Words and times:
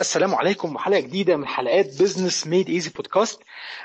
السلام 0.00 0.34
عليكم 0.34 0.74
وحلقة 0.76 1.00
جديدة 1.00 1.36
من 1.36 1.46
حلقات 1.46 1.86
Business 1.86 2.46
Made 2.46 2.68
Easy 2.70 2.90
Podcast 2.90 3.40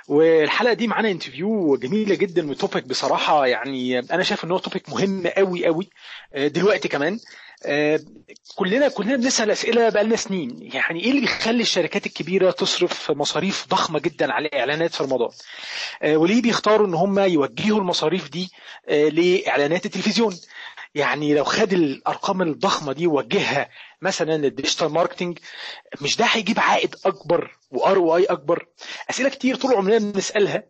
والحلقة 0.08 0.74
دي 0.74 0.88
معانا 0.88 1.12
interview 1.12 1.76
جميلة 1.78 2.16
جدا 2.16 2.50
و 2.50 2.55
topic 2.55 2.84
بصراحة 2.88 3.46
يعني 3.48 4.00
أنا 4.00 4.24
شايف 4.24 4.44
إن 4.46 4.52
هو 4.52 4.58
topic 4.58 4.90
مهم 4.90 5.28
قوي 5.28 5.66
قوي 5.66 5.90
دلوقتي 6.38 6.88
كمان. 6.88 7.20
كلنا 8.56 8.88
كلنا 8.88 9.16
بنسأل 9.16 9.52
أسئلة 9.52 9.90
بقالنا 9.90 10.16
سنين. 10.16 10.70
يعني 10.74 11.04
إيه 11.04 11.10
اللي 11.10 11.22
بيخلي 11.22 11.62
الشركات 11.62 12.06
الكبيرة 12.06 12.52
تصرف 12.52 13.12
مصاريف 13.12 13.66
ضخمة 13.70 14.00
جدا 14.00 14.34
على 14.34 14.50
إعلانات 14.54 14.94
في 14.96 15.04
رمضان؟ 15.04 15.30
وليه 16.06 16.42
بيختاروا 16.42 16.88
إن 16.88 16.94
هم 16.94 17.20
يوجهوا 17.20 17.80
المصاريف 17.80 18.30
دي 18.30 18.52
لإعلانات 18.90 19.86
التلفزيون؟ 19.86 20.38
يعني 20.96 21.34
لو 21.34 21.44
خد 21.44 21.74
الأرقام 21.74 22.42
الضخمة 22.42 22.94
دي 22.94 23.08
ووجهها 23.08 23.70
مثلا 24.02 24.38
لل 24.38 24.49
digital 24.49 24.88
marketing 24.90 25.40
مش 26.02 26.18
ده 26.18 26.26
هيجيب 26.26 26.60
عائد 26.60 26.96
أكبر 27.06 27.58
و 27.72 27.98
ROI 27.98 28.24
أكبر؟ 28.26 28.66
أسئلة 29.10 29.30
كتير 29.30 29.56
طول 29.56 29.74
عمرنا 29.74 29.98
بنسألها 30.12 30.64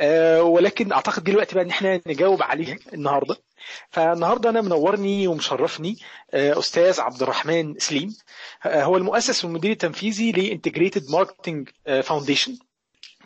أه 0.00 0.42
ولكن 0.42 0.92
أعتقد 0.92 1.24
دلوقتي 1.24 1.54
بقى 1.54 1.64
إن 1.64 1.70
إحنا 1.70 2.00
نجاوب 2.06 2.42
عليها 2.42 2.76
النهارده. 2.94 3.36
فالنهاردة 3.90 4.50
أنا 4.50 4.60
منورني 4.60 5.26
ومشرفني 5.26 5.96
أه 6.30 6.58
أستاذ 6.58 7.00
عبد 7.00 7.22
الرحمن 7.22 7.78
سليم 7.78 8.16
أه 8.66 8.84
هو 8.84 8.96
المؤسس 8.96 9.44
والمدير 9.44 9.70
التنفيذي 9.70 10.32
ل 10.32 10.39
Integrated 10.39 11.10
Marketing 11.10 11.68
Foundation 12.02 12.58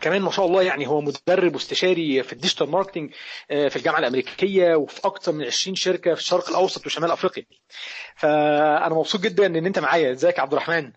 كمان 0.00 0.22
ما 0.22 0.30
شاء 0.30 0.46
الله 0.46 0.62
يعني 0.62 0.86
هو 0.86 1.00
مدرب 1.00 1.54
واستشاري 1.54 2.22
في 2.22 2.32
ال 2.32 2.37
digital 2.37 2.70
marketing 2.70 3.12
في 3.48 3.76
الجامعة 3.76 3.98
الأمريكية 3.98 4.74
وفي 4.74 5.00
أكثر 5.06 5.32
من 5.32 5.44
20 5.44 5.74
شركة 5.74 6.14
في 6.14 6.20
الشرق 6.20 6.48
الأوسط 6.48 6.86
وشمال 6.86 7.10
أفريقيا. 7.10 7.44
فأنا 8.16 8.94
مبسوط 8.94 9.20
جدا 9.20 9.46
إن 9.46 9.66
أنت 9.66 9.78
معايا، 9.78 10.12
إزيك 10.12 10.36
يا 10.36 10.42
عبد 10.42 10.52
الرحمن؟ 10.52 10.92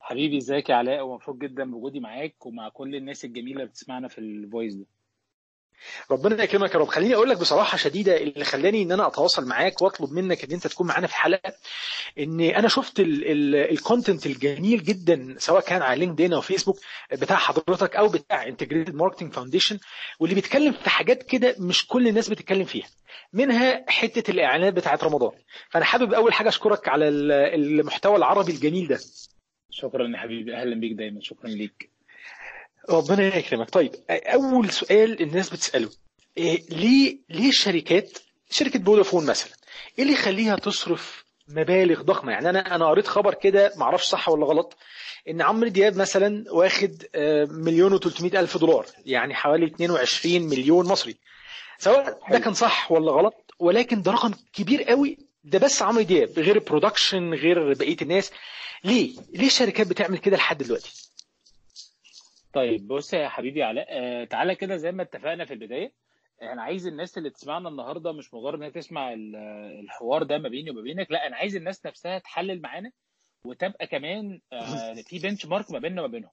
حبيبي 0.00 0.38
إزيك 0.38 0.68
يا 0.68 0.74
علاء 0.74 1.02
ومبسوط 1.06 1.36
جدا 1.36 1.70
بوجودي 1.70 2.00
معاك 2.00 2.46
ومع 2.46 2.68
كل 2.68 2.94
الناس 2.94 3.24
الجميلة 3.24 3.56
اللي 3.56 3.66
بتسمعنا 3.66 4.08
في 4.08 4.18
ال 4.18 4.27
voice 4.27 4.74
ده. 4.74 4.86
ربنا 6.10 6.42
يكرمك 6.44 6.74
يا 6.74 6.78
رب. 6.78 6.88
خليني 6.88 7.14
أقول 7.14 7.30
لك 7.30 7.38
بصراحة 7.38 7.76
شديدة 7.76 8.16
اللي 8.16 8.44
خلاني 8.44 8.82
إن 8.82 8.92
أنا 8.92 9.06
أتواصل 9.06 9.46
معاك 9.48 9.82
وأطلب 9.82 10.12
منك 10.12 10.44
إن 10.44 10.52
أنت 10.52 10.66
تكون 10.66 10.86
معانا 10.86 11.06
في 11.06 11.12
الحلقة 11.12 11.52
إن 12.18 12.40
أنا 12.40 12.68
شفت 12.68 12.94
ال 13.00 13.16
content 13.16 14.26
الجميل 14.26 14.82
جدا 14.82 15.34
سواء 15.38 15.62
كان 15.62 15.82
على 15.82 16.00
لينكدين 16.00 16.32
أو 16.32 16.40
فيسبوك 16.40 16.76
بتاع 17.12 17.36
حضرتك 17.36 17.96
أو 17.96 18.08
بتاع 18.08 18.46
Integrated 18.46 18.94
Marketing 18.94 19.32
Foundation 19.32 19.78
واللي 20.20 20.34
بيتكلم 20.34 20.72
في 20.72 20.90
حاجات 20.90 21.22
كده 21.22 21.56
مش 21.58 21.86
كل 21.86 22.08
الناس 22.08 22.28
بتتكلم 22.28 22.64
فيها 22.64 22.86
منها 23.32 23.84
حتة 23.90 24.30
الإعلانات 24.30 24.72
بتاعت 24.74 25.04
رمضان. 25.04 25.32
فأنا 25.70 25.84
حابب 25.84 26.12
أول 26.14 26.32
حاجة 26.32 26.48
أشكرك 26.48 26.88
على 26.88 27.08
المحتوى 27.08 28.16
العربي 28.16 28.52
الجميل 28.52 28.88
ده. 28.88 28.98
شكرا 29.70 30.08
يا 30.08 30.16
حبيبي. 30.18 30.56
أهلا 30.56 30.80
بيك 30.80 30.92
دايما. 30.92 31.20
شكرا 31.20 31.48
ليك. 31.50 31.91
ربنا 32.90 33.36
يكرمك. 33.36 33.70
طيب 33.70 33.92
أول 34.10 34.70
سؤال 34.70 35.22
الناس 35.22 35.50
بتسأله 35.50 35.90
إيه 36.38 36.62
ليه 36.70 37.18
ليه 37.30 37.48
الشركات 37.48 38.18
شركة 38.50 38.84
فودافون 38.84 39.26
مثلا 39.26 39.52
إيه 39.98 40.02
اللي 40.04 40.14
يخليها 40.14 40.56
تصرف 40.56 41.24
مبالغ 41.48 42.02
ضخمة؟ 42.02 42.32
يعني 42.32 42.50
أنا 42.50 42.74
أنا 42.74 42.86
قريت 42.88 43.06
خبر 43.06 43.34
كده 43.34 43.72
ما 43.76 43.82
أعرفش 43.84 44.06
صح 44.08 44.28
ولا 44.28 44.46
غلط 44.46 44.76
إن 45.28 45.42
عمرو 45.42 45.68
دياب 45.68 45.96
مثلا 45.96 46.44
واخد 46.52 47.02
مليون 47.50 47.98
و300 47.98 48.34
ألف 48.34 48.58
دولار 48.58 48.86
يعني 49.06 49.34
حوالي 49.34 49.66
22 49.66 50.42
مليون 50.42 50.86
مصري. 50.86 51.16
سواء 51.78 52.18
ده 52.30 52.38
كان 52.38 52.54
صح 52.54 52.92
ولا 52.92 53.12
غلط 53.12 53.34
ولكن 53.58 54.02
ده 54.02 54.12
رقم 54.12 54.34
كبير 54.52 54.82
قوي 54.82 55.18
ده 55.44 55.58
بس 55.58 55.82
عمرو 55.82 56.02
دياب 56.02 56.38
غير 56.38 56.56
البرودكشن 56.56 57.34
غير 57.34 57.72
بقية 57.74 57.96
الناس. 58.02 58.30
ليه؟ 58.84 59.16
ليه 59.32 59.46
الشركات 59.46 59.86
بتعمل 59.86 60.18
كده 60.18 60.36
لحد 60.36 60.62
دلوقتي؟ 60.62 60.92
طيب 62.52 62.88
بص 62.88 63.14
يا 63.14 63.28
حبيبي 63.28 63.62
علاء 63.62 63.86
آه 63.90 64.24
تعالى 64.24 64.54
كده 64.54 64.76
زي 64.76 64.92
ما 64.92 65.02
اتفقنا 65.02 65.44
في 65.44 65.54
البداية. 65.54 65.92
أنا 66.42 66.62
عايز 66.62 66.86
الناس 66.86 67.18
اللي 67.18 67.30
تسمعنا 67.30 67.68
النهارده 67.68 68.12
مش 68.12 68.34
مجرد 68.34 68.54
انها 68.54 68.68
تسمع 68.68 69.12
الحوار 69.80 70.22
ده 70.22 70.38
ما 70.38 70.48
بيني 70.48 70.70
وما 70.70 70.82
بينك 70.82 71.10
لا 71.10 71.26
أنا 71.26 71.36
عايز 71.36 71.56
الناس 71.56 71.86
نفسها 71.86 72.18
تحلل 72.18 72.60
معانا 72.62 72.92
وتبقى 73.44 73.86
كمان 73.86 74.40
آه 74.52 74.94
في 74.94 75.18
بنش 75.18 75.46
مارك 75.46 75.70
ما 75.70 75.78
بيننا 75.78 76.02
وما 76.02 76.10
بينهم. 76.12 76.30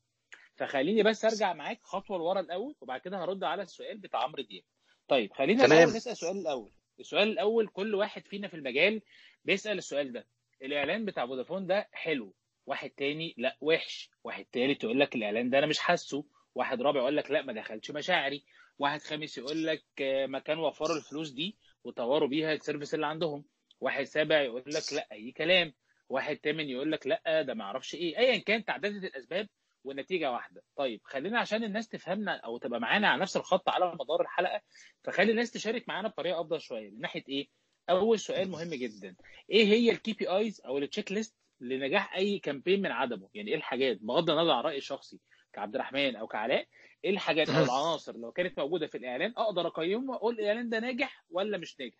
فخليني 0.55 1.03
بس 1.03 1.25
أرجع 1.25 1.53
معاك 1.53 1.79
خطوة 1.83 2.17
لورا 2.17 2.39
الأول 2.39 2.75
وبعد 2.81 2.99
كده 3.01 3.23
هرد 3.23 3.43
على 3.43 3.61
السؤال 3.61 3.97
بتاع 3.97 4.23
عمرو 4.23 4.43
دياب. 4.43 4.63
طيب 5.07 5.33
خلينا 5.33 5.63
نسأل 5.85 6.11
السؤال 6.11 6.37
الأول. 6.37 6.71
السؤال 6.99 7.29
الأول 7.29 7.67
كل 7.67 7.95
واحد 7.95 8.27
فينا 8.27 8.47
في 8.47 8.53
المجال 8.53 9.01
بيسأل 9.45 9.77
السؤال 9.77 10.11
ده. 10.13 10.27
الإعلان 10.61 11.05
بتاع 11.05 11.27
فودافون 11.27 11.67
ده 11.67 11.87
حلو. 11.91 12.33
واحد 12.69 12.89
تاني 12.89 13.35
لا 13.37 13.57
وحش. 13.61 14.09
واحد 14.23 14.45
تالت 14.45 14.83
يقول 14.83 14.99
لك 14.99 15.15
الإعلان 15.15 15.49
ده 15.49 15.57
أنا 15.59 15.67
مش 15.67 15.79
حاسه. 15.79 16.25
واحد 16.55 16.81
رابع 16.81 16.99
يقول 16.99 17.17
لك 17.17 17.31
لا 17.31 17.41
ما 17.41 17.53
دخلش 17.53 17.91
مشاعري. 17.91 18.43
واحد 18.79 19.01
خامس 19.01 19.37
يقول 19.37 19.65
لك 19.67 19.83
ما 20.27 20.39
كان 20.39 20.59
وفروا 20.59 20.97
الفلوس 20.97 21.29
دي 21.29 21.57
وطوروا 21.83 22.27
بيها 22.27 22.53
ال 22.53 22.58
service 22.58 22.93
اللي 22.93 23.05
عندهم. 23.05 23.45
واحد 23.81 24.03
سابع 24.03 24.41
يقول 24.41 24.63
لك 24.67 24.93
لا 24.93 25.07
أي 25.11 25.31
كلام. 25.31 25.73
واحد 26.09 26.37
تامن 26.37 26.69
يقول 26.69 26.91
لك 26.91 27.07
لا 27.07 27.41
ده 27.41 27.53
ما 27.53 27.63
أعرفش 27.63 27.95
إيه. 27.95 28.17
ايا 28.17 28.37
كان 28.37 28.65
تعددت 28.65 29.03
الأسباب 29.03 29.47
والنتيجه 29.83 30.31
واحدة. 30.31 30.63
طيب 30.75 31.01
خلينا 31.03 31.39
عشان 31.39 31.63
الناس 31.63 31.87
تفهمنا 31.87 32.31
أو 32.37 32.57
تبقى 32.57 32.79
معانا 32.79 33.07
على 33.07 33.21
نفس 33.21 33.37
الخط 33.37 33.69
على 33.69 33.91
مدار 33.99 34.21
الحلقة 34.21 34.61
فخلي 35.03 35.31
الناس 35.31 35.51
تشارك 35.51 35.87
معانا 35.89 36.07
بطريقة 36.07 36.41
أفضل 36.41 36.61
شوية. 36.61 36.89
من 36.89 36.99
ناحية 37.01 37.23
إيه؟ 37.29 37.47
أول 37.89 38.19
سؤال 38.19 38.49
مهم 38.49 38.69
جدا. 38.69 39.15
إيه 39.51 39.65
هي 39.65 39.91
ال 39.91 40.13
KPIs 40.13 40.61
أو 40.65 40.77
ال 40.77 41.11
checklist 41.11 41.35
لنجاح 41.61 42.15
أي 42.15 42.39
campaign 42.39 42.81
من 42.81 42.91
عدمه. 42.91 43.29
يعني 43.33 43.51
إيه 43.51 43.55
الحاجات؟ 43.57 43.97
بغض 44.01 44.29
النظر 44.29 44.51
عن 44.51 44.63
رايي 44.63 44.77
الشخصي 44.77 45.19
كعبد 45.53 45.75
الرحمن 45.75 46.15
أو 46.15 46.27
كعلاء 46.27 46.67
إيه 47.05 47.09
الحاجات 47.11 47.49
أو 47.49 47.63
العناصر 47.63 48.17
لو 48.17 48.31
كانت 48.31 48.59
موجودة 48.59 48.87
في 48.87 48.97
الإعلان 48.97 49.33
أقدر 49.37 49.67
أقيمه 49.67 50.11
وأقول 50.11 50.39
الإعلان 50.39 50.69
ده 50.69 50.79
ناجح 50.79 51.23
ولا 51.31 51.57
مش 51.57 51.79
ناجح. 51.79 51.97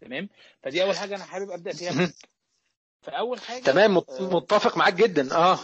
تمام؟ 0.00 0.28
فدي 0.62 0.82
أول 0.82 0.96
حاجة 0.96 1.16
أنا 1.16 1.24
حابب 1.24 1.50
أبدأ 1.50 1.72
فيها 1.72 1.92
فأول 3.02 3.40
حاجة 3.40 3.62
تمام 3.62 3.94
متفق 4.20 4.76
معاك 4.76 4.94
جدا. 4.94 5.36
آه. 5.36 5.58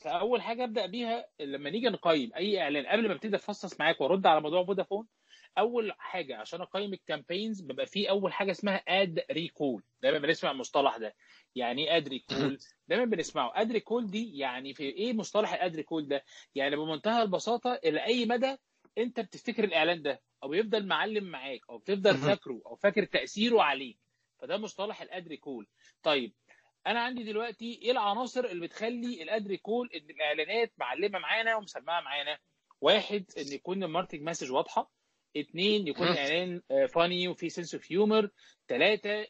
فأول 0.00 0.42
حاجة 0.42 0.64
أبدأ 0.64 0.86
بيها 0.86 1.26
لما 1.40 1.70
نيجي 1.70 1.88
نقيم 1.88 2.30
أي 2.36 2.62
إعلان 2.62 2.86
قبل 2.86 3.08
ما 3.08 3.14
أبتدي 3.14 3.36
أفصص 3.36 3.80
معاك 3.80 4.00
وأرد 4.00 4.26
على 4.26 4.40
موضوع 4.40 4.64
فودافون 4.64 5.06
أول 5.58 5.92
حاجة 5.98 6.36
عشان 6.36 6.60
أقيم 6.60 6.92
ال 6.92 6.99
campaigns 6.99 7.60
بيبقى 7.60 7.86
فيه 7.86 8.10
أول 8.10 8.32
حاجة 8.32 8.50
اسمها 8.50 8.76
ad 8.76 9.24
recall 9.30 9.82
دايما 10.02 10.18
بنسمع 10.18 10.50
المصطلح 10.50 10.96
ده. 10.96 11.14
يعني 11.54 11.90
إيه 11.90 11.96
ad 11.96 12.08
recall 12.08 12.58
دايما 12.88 13.04
بنسمعه. 13.04 13.52
ad 13.54 13.72
recall 13.72 14.06
دي 14.10 14.38
يعني 14.38 14.74
في 14.74 14.82
إيه 14.82 15.12
مصطلح 15.12 15.52
ال 15.52 15.60
ad 15.60 15.76
recall 15.76 16.08
ده؟ 16.08 16.24
يعني 16.54 16.76
بمنتهى 16.76 17.22
البساطة 17.22 17.74
إلى 17.84 18.04
أي 18.04 18.26
مدى 18.26 18.56
أنت 18.98 19.20
بتفتكر 19.20 19.64
الإعلان 19.64 20.02
ده؟ 20.02 20.22
أو 20.42 20.48
بيفضل 20.48 20.86
معلم 20.86 21.24
معاك 21.24 21.60
أو 21.70 21.78
بتفضل 21.78 22.16
فاكره 22.16 22.60
أو 22.66 22.76
فاكر 22.76 23.04
تأثيره 23.04 23.62
عليك. 23.62 23.98
فده 24.38 24.56
مصطلح 24.58 25.02
ال 25.02 25.11
ad 25.11 25.28
recall 25.28 25.66
طيب 26.02 26.32
أنا 26.86 27.00
عندي 27.00 27.22
دلوقتي 27.24 27.78
إيه 27.82 27.90
العناصر 27.90 28.44
اللي 28.44 28.66
بتخلي 28.66 29.22
ال 29.22 29.30
ad 29.30 29.46
recall 29.48 29.90
إن 29.94 30.10
الإعلانات 30.10 30.72
معلمة 30.78 31.18
معانا 31.18 31.56
ومسمعة 31.56 32.00
معانا؟ 32.00 32.38
واحد 32.80 33.24
إن 33.38 33.52
يكون 33.52 33.82
ال 33.84 33.88
marketing 33.88 34.22
message 34.22 34.52
واضحة. 34.52 34.90
اثنين 35.36 35.88
يكون 35.88 36.06
إعلان 36.06 36.60
funny 36.94 37.28
وفي 37.28 37.48
sense 37.48 37.74
of 37.74 37.92
humor 37.92 38.30
ثلاثة 38.68 39.26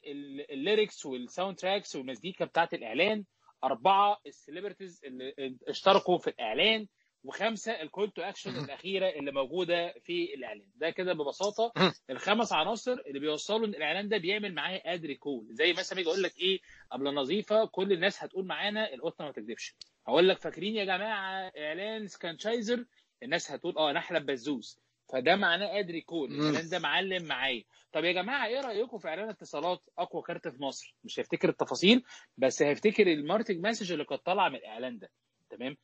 ال 0.51 0.57
lyrics 0.57 0.94
وال 0.94 1.07
soundtracks 1.07 1.97
والمزيكا 1.97 2.45
بتاعت 2.45 2.75
الإعلان. 2.75 3.25
أربعة 3.65 4.21
ال 4.27 4.33
celebrities 4.33 5.01
اللي 5.05 5.35
اشتركوا 5.69 6.19
في 6.19 6.29
الإعلان. 6.31 6.87
وخمسة 7.25 7.73
ال 7.73 7.80
call 7.80 8.11
to 8.11 8.23
action 8.23 8.65
الأخيرة 8.65 9.09
اللي 9.09 9.33
موجودة 9.33 9.95
في 10.03 10.35
الإعلان. 10.35 10.69
ده 10.77 10.91
كده 10.91 11.13
ببساطة. 11.13 11.73
الخمس 12.11 12.53
عناصر 12.53 12.93
اللي 13.07 13.21
بيوصلوا 13.21 13.67
إن 13.67 13.75
الإعلان 13.75 14.09
ده 14.09 14.17
بيعمل 14.19 14.55
معاه 14.55 14.83
ad 14.85 15.07
recall 15.07 15.47
زي 15.51 15.73
مثلا 15.73 16.01
يجي 16.01 16.09
أقول 16.09 16.23
لك 16.23 16.39
إيه 16.41 16.59
قبل 16.93 17.09
النظيفة 17.09 17.65
كل 17.65 17.93
الناس 17.93 18.25
هتقول 18.25 18.47
معانا 18.47 18.95
القطة 18.95 19.25
ما 19.25 19.33
بتكدبش. 19.33 19.75
هقول 20.09 20.29
لك 20.29 20.41
فاكرين 20.41 20.77
يا 20.77 20.85
جماعة 20.85 21.53
إعلان 21.59 22.07
سكانشايزر 22.07 22.85
الناس 23.23 23.51
هتقول 23.51 23.79
آه 23.79 23.93
نحلب 23.93 24.27
بزوز. 24.27 24.81
فده 25.13 25.37
معناه 25.37 25.79
ad 25.79 26.01
recall 26.01 26.31
الاعلان 26.31 26.69
ده 26.69 26.79
معلم 26.79 27.25
معايا. 27.25 27.65
طب 27.93 28.05
يا 28.05 28.13
جماعة 28.13 28.47
إيه 28.47 28.61
رأيكم 28.61 28.99
في 28.99 29.09
إعلان 29.09 29.29
اتصالات 29.29 29.81
أقوى 29.99 30.23
كارت 30.23 30.49
في 30.49 30.63
مصر؟ 30.63 30.95
مش 31.05 31.21
هيفتكر 31.21 31.49
التفاصيل 31.49 32.03
بس 32.39 32.63
هيفتكر 32.63 33.07
ال 33.07 33.13
marketing 33.13 33.67
message 33.67 33.93
اللي 33.93 34.05
كانت 34.05 34.27
طالعة 34.27 34.49
من 34.49 34.57
الإعلان 34.57 34.99
ده. 34.99 35.11
تمام؟ 35.51 35.77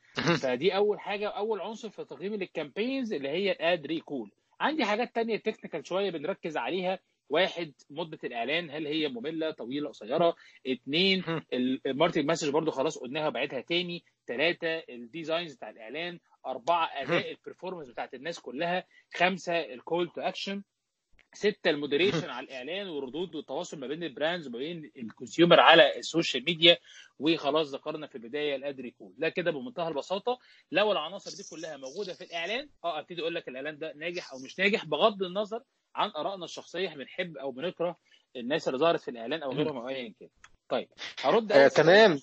فدي 0.42 0.76
أول 0.76 1.00
حاجة 1.00 1.28
أول 1.28 1.60
عنصر 1.60 1.90
في 1.90 2.04
تقييم 2.04 2.34
ال 2.34 2.42
campaigns 2.42 3.12
اللي 3.12 3.28
هي 3.28 3.52
ال 3.52 3.63
ad 3.63 3.86
recall 3.86 4.30
عندي 4.60 4.84
حاجات 4.84 5.14
تانية 5.14 5.36
technical 5.36 5.86
شوية 5.86 6.10
بنركز 6.10 6.56
عليها. 6.56 6.98
واحد 7.28 7.72
مدة 7.90 8.18
الإعلان 8.24 8.70
هل 8.70 8.86
هي 8.86 9.08
مملة 9.08 9.50
طويلة 9.50 9.88
قصيرة؟ 9.88 10.34
اثنين 10.66 11.24
ال 11.86 11.90
marketing 11.90 12.24
message 12.30 12.50
برضو 12.50 12.70
خلاص 12.70 12.98
قلناها 12.98 13.28
بعيدها 13.28 13.60
تاني. 13.60 14.04
ثلاثة 14.26 14.82
ال 14.88 14.96
designs 14.96 15.54
بتاع 15.54 15.70
الإعلان. 15.70 16.18
أربعة 16.46 16.90
أداء 17.02 17.30
ال 17.30 17.35
performance 17.35 17.88
بتاعت 17.88 18.14
الناس 18.14 18.40
كلها 18.40 18.84
خمسة 19.14 19.60
ال 19.60 19.70
call 19.70 20.08
to 20.10 20.20
action 20.20 20.62
ستة 21.32 21.70
ال 21.70 21.76
moderation 21.76 22.30
على 22.30 22.46
الإعلان 22.46 22.88
والردود 22.88 23.34
والتواصل 23.34 23.78
ما 23.78 23.86
بين 23.86 24.02
ال 24.04 24.10
brands 24.10 24.46
وما 24.46 24.58
بين 24.58 24.90
ال 24.96 25.03
consumer 25.03 25.60
على 25.60 25.98
ال 25.98 26.05
social 26.05 26.44
media 26.44 26.78
وخلاص 27.18 27.74
ذكرنا 27.74 28.06
في 28.06 28.14
البداية 28.14 28.56
الادري 28.56 28.88
يكون 28.88 29.14
ده 29.18 29.28
كده 29.28 29.50
بمنتهى 29.50 29.88
البساطة 29.88 30.38
لو 30.72 30.92
العناصر 30.92 31.30
دي 31.30 31.42
كلها 31.50 31.76
موجودة 31.76 32.14
في 32.14 32.24
الإعلان 32.24 32.68
آه 32.84 32.98
أبتدي 32.98 33.20
أقول 33.22 33.34
لك 33.34 33.48
الإعلان 33.48 33.78
ده 33.78 33.92
ناجح 33.92 34.32
أو 34.32 34.38
مش 34.38 34.58
ناجح 34.58 34.84
بغض 34.84 35.22
النظر 35.22 35.62
عن 35.94 36.10
آرائنا 36.10 36.44
الشخصية 36.44 36.88
بنحب 36.88 37.36
أو 37.36 37.50
بنكره 37.50 37.96
الناس 38.36 38.68
اللي 38.68 38.78
ظهرت 38.78 39.00
في 39.00 39.10
الإعلان 39.10 39.42
أو 39.42 39.52
غيرهم 39.52 39.76
أو 39.76 39.88
ايا 39.88 40.14
كان. 40.20 40.28
طيب 40.68 40.88
هرد 41.24 41.52
آه 41.52 41.68
تمام. 41.68 42.20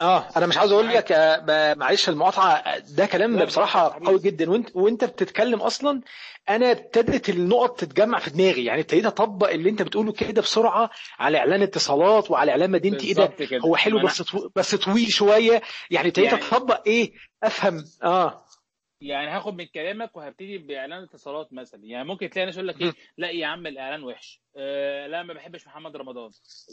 آه 0.00 0.28
أنا 0.36 0.46
مش 0.46 0.58
عاوز 0.58 0.72
أقول 0.72 0.88
لك 0.88 1.12
آه 1.12 1.74
معلش 1.74 2.08
المقاطعة 2.08 2.78
ده 2.78 3.06
كلام 3.06 3.44
بصراحة 3.44 4.00
قوي 4.06 4.18
جدا. 4.18 4.50
وانت 4.50 4.68
وأنت 4.76 5.04
بتتكلم 5.04 5.60
أصلا 5.60 6.00
أنا 6.48 6.70
ابتدت 6.70 7.28
النقط 7.28 7.80
تتجمع 7.80 8.18
في 8.18 8.30
دماغي. 8.30 8.64
يعني 8.64 8.80
ابتديت 8.80 9.06
أطبق 9.06 9.50
اللي 9.50 9.70
أنت 9.70 9.82
بتقوله 9.82 10.12
كده 10.12 10.42
بسرعة 10.42 10.90
على 11.18 11.38
إعلان 11.38 11.62
اتصالات 11.62 12.30
وعلى 12.30 12.50
إعلان 12.50 12.70
مدينتي 12.70 13.06
إيه 13.06 13.14
ده 13.14 13.32
هو 13.64 13.76
حلو 13.76 14.02
بس 14.02 14.22
طو... 14.22 14.48
بس 14.56 14.74
طويل 14.74 15.10
شوية. 15.12 15.62
يعني 15.90 16.08
ابتديت 16.08 16.32
يعني... 16.32 16.44
أطبق 16.44 16.82
إيه؟ 16.86 17.12
أفهم. 17.42 17.84
آه. 18.04 18.44
يعني 19.00 19.30
هاخد 19.30 19.54
من 19.54 19.64
كلامك 19.64 20.16
وهبتدي 20.16 20.58
بإعلان 20.58 21.02
اتصالات 21.02 21.52
مثلا. 21.52 21.84
يعني 21.84 22.04
ممكن 22.08 22.30
تلاقي 22.30 22.46
ناس 22.46 22.56
يقول 22.56 22.68
لك 22.68 22.80
إيه 22.80 22.92
لا 23.16 23.30
يا 23.30 23.46
عم 23.46 23.66
الإعلان 23.66 24.04
وحش. 24.04 24.40
آه 24.56 25.06
لا 25.06 25.22
ما 25.22 25.34
بحبش 25.34 25.66
محمد 25.66 25.96
رمضان. 25.96 26.30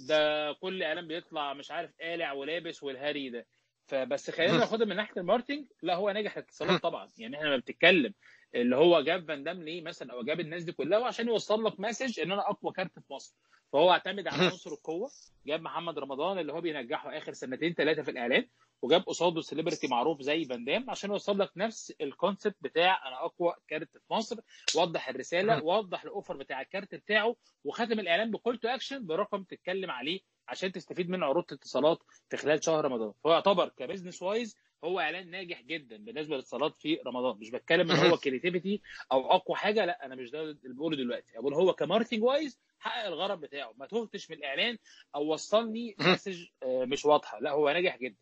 ده 0.07 0.53
كل 0.53 0.83
إعلان 0.83 1.07
بيطلع 1.07 1.53
مش 1.53 1.71
عارف 1.71 1.91
قالع 2.01 2.33
ولابس 2.33 2.83
والهري 2.83 3.29
ده. 3.29 3.45
فبس 3.87 4.31
خلينا 4.31 4.57
ناخدها 4.57 4.85
من 4.85 4.95
ناحية 4.95 5.21
ال 5.21 5.26
marketing 5.26 5.65
لا 5.83 5.95
هو 5.95 6.11
ناجح 6.11 6.37
الاتصالات 6.37 6.81
طبعا. 6.81 7.09
يعني 7.17 7.37
إحنا 7.37 7.47
لما 7.47 7.55
بنتكلم 7.55 8.13
اللي 8.55 8.75
هو 8.75 9.01
جاب 9.01 9.27
فان 9.27 9.43
دام 9.43 9.63
ليه 9.63 9.81
مثلا 9.81 10.13
أو 10.13 10.23
جاب 10.23 10.39
الناس 10.39 10.63
دي 10.63 10.71
كلها 10.71 10.99
وعشان 10.99 11.27
يوصل 11.27 11.65
لك 11.65 11.79
message 11.79 12.19
إن 12.19 12.31
أنا 12.31 12.49
أقوى 12.49 12.73
كارت 12.73 12.99
في 12.99 13.13
مصر. 13.13 13.35
فهو 13.73 13.91
اعتمد 13.91 14.27
على 14.27 14.43
عنصر 14.43 14.71
القوة. 14.71 15.09
جاب 15.45 15.61
محمد 15.61 15.99
رمضان 15.99 16.39
اللي 16.39 16.53
هو 16.53 16.61
بينجحه 16.61 17.17
آخر 17.17 17.33
سنتين 17.33 17.73
ثلاثة 17.73 18.01
في 18.01 18.11
الإعلان. 18.11 18.47
وجاب 18.81 19.01
قصاده 19.01 19.41
celebrity 19.41 19.87
معروف 19.87 20.21
زي 20.21 20.45
فان 20.45 20.65
دام 20.65 20.89
عشان 20.89 21.09
يوصل 21.11 21.39
لك 21.39 21.51
نفس 21.57 21.93
ال 22.01 22.08
concept 22.08 22.55
بتاع 22.61 23.07
أنا 23.07 23.25
أقوى 23.25 23.53
كارت 23.67 23.97
في 23.97 24.13
مصر. 24.13 24.35
وضح 24.75 25.09
الرسالة 25.09 25.63
وضح 25.63 26.03
ال 26.03 26.09
offer 26.09 26.37
بتاع 26.37 26.61
الكارت 26.61 26.95
بتاعه 26.95 27.35
وختم 27.63 27.99
الإعلان 27.99 28.31
ب 28.31 28.37
call 28.37 28.57
to 28.57 28.67
action 28.67 29.05
برقم 29.05 29.43
تتكلم 29.43 29.91
عليه 29.91 30.19
عشان 30.47 30.71
تستفيد 30.71 31.09
من 31.09 31.23
عروض 31.23 31.43
الاتصالات 31.51 31.99
في 32.29 32.37
خلال 32.37 32.63
شهر 32.63 32.85
رمضان. 32.85 33.13
فهو 33.23 33.33
يعتبر 33.33 33.69
ك 33.69 33.75
business 33.75 34.21
wise 34.21 34.57
هو 34.83 34.99
إعلان 34.99 35.29
ناجح 35.31 35.61
جدا 35.61 35.97
بالنسبة 35.97 36.35
للاتصالات 36.35 36.75
في 36.75 36.99
رمضان. 37.07 37.37
مش 37.39 37.49
بتكلم 37.49 37.91
إن 37.91 37.97
هو 37.97 38.17
creativity 38.17 38.81
أو 39.11 39.31
أقوى 39.31 39.57
حاجة 39.57 39.85
لا 39.85 40.05
أنا 40.05 40.15
مش 40.15 40.31
ده 40.31 40.41
اللي 40.41 40.57
بقوله 40.63 40.97
دلوقتي. 40.97 41.33
بقول 41.33 41.53
هو 41.53 41.73
ك 41.73 41.78
marketing 41.78 42.23
wise 42.23 42.59
حقق 42.79 43.05
الغرض 43.05 43.39
بتاعه. 43.39 43.73
ما 43.77 43.85
تهتش 43.85 44.31
من 44.31 44.37
الإعلان 44.37 44.77
أو 45.15 45.33
وصلني 45.33 45.95
message 45.99 46.45
مش 46.65 47.05
واضحة. 47.05 47.39
لا 47.39 47.51
هو 47.51 47.69
ناجح 47.69 47.97
جدا. 47.97 48.17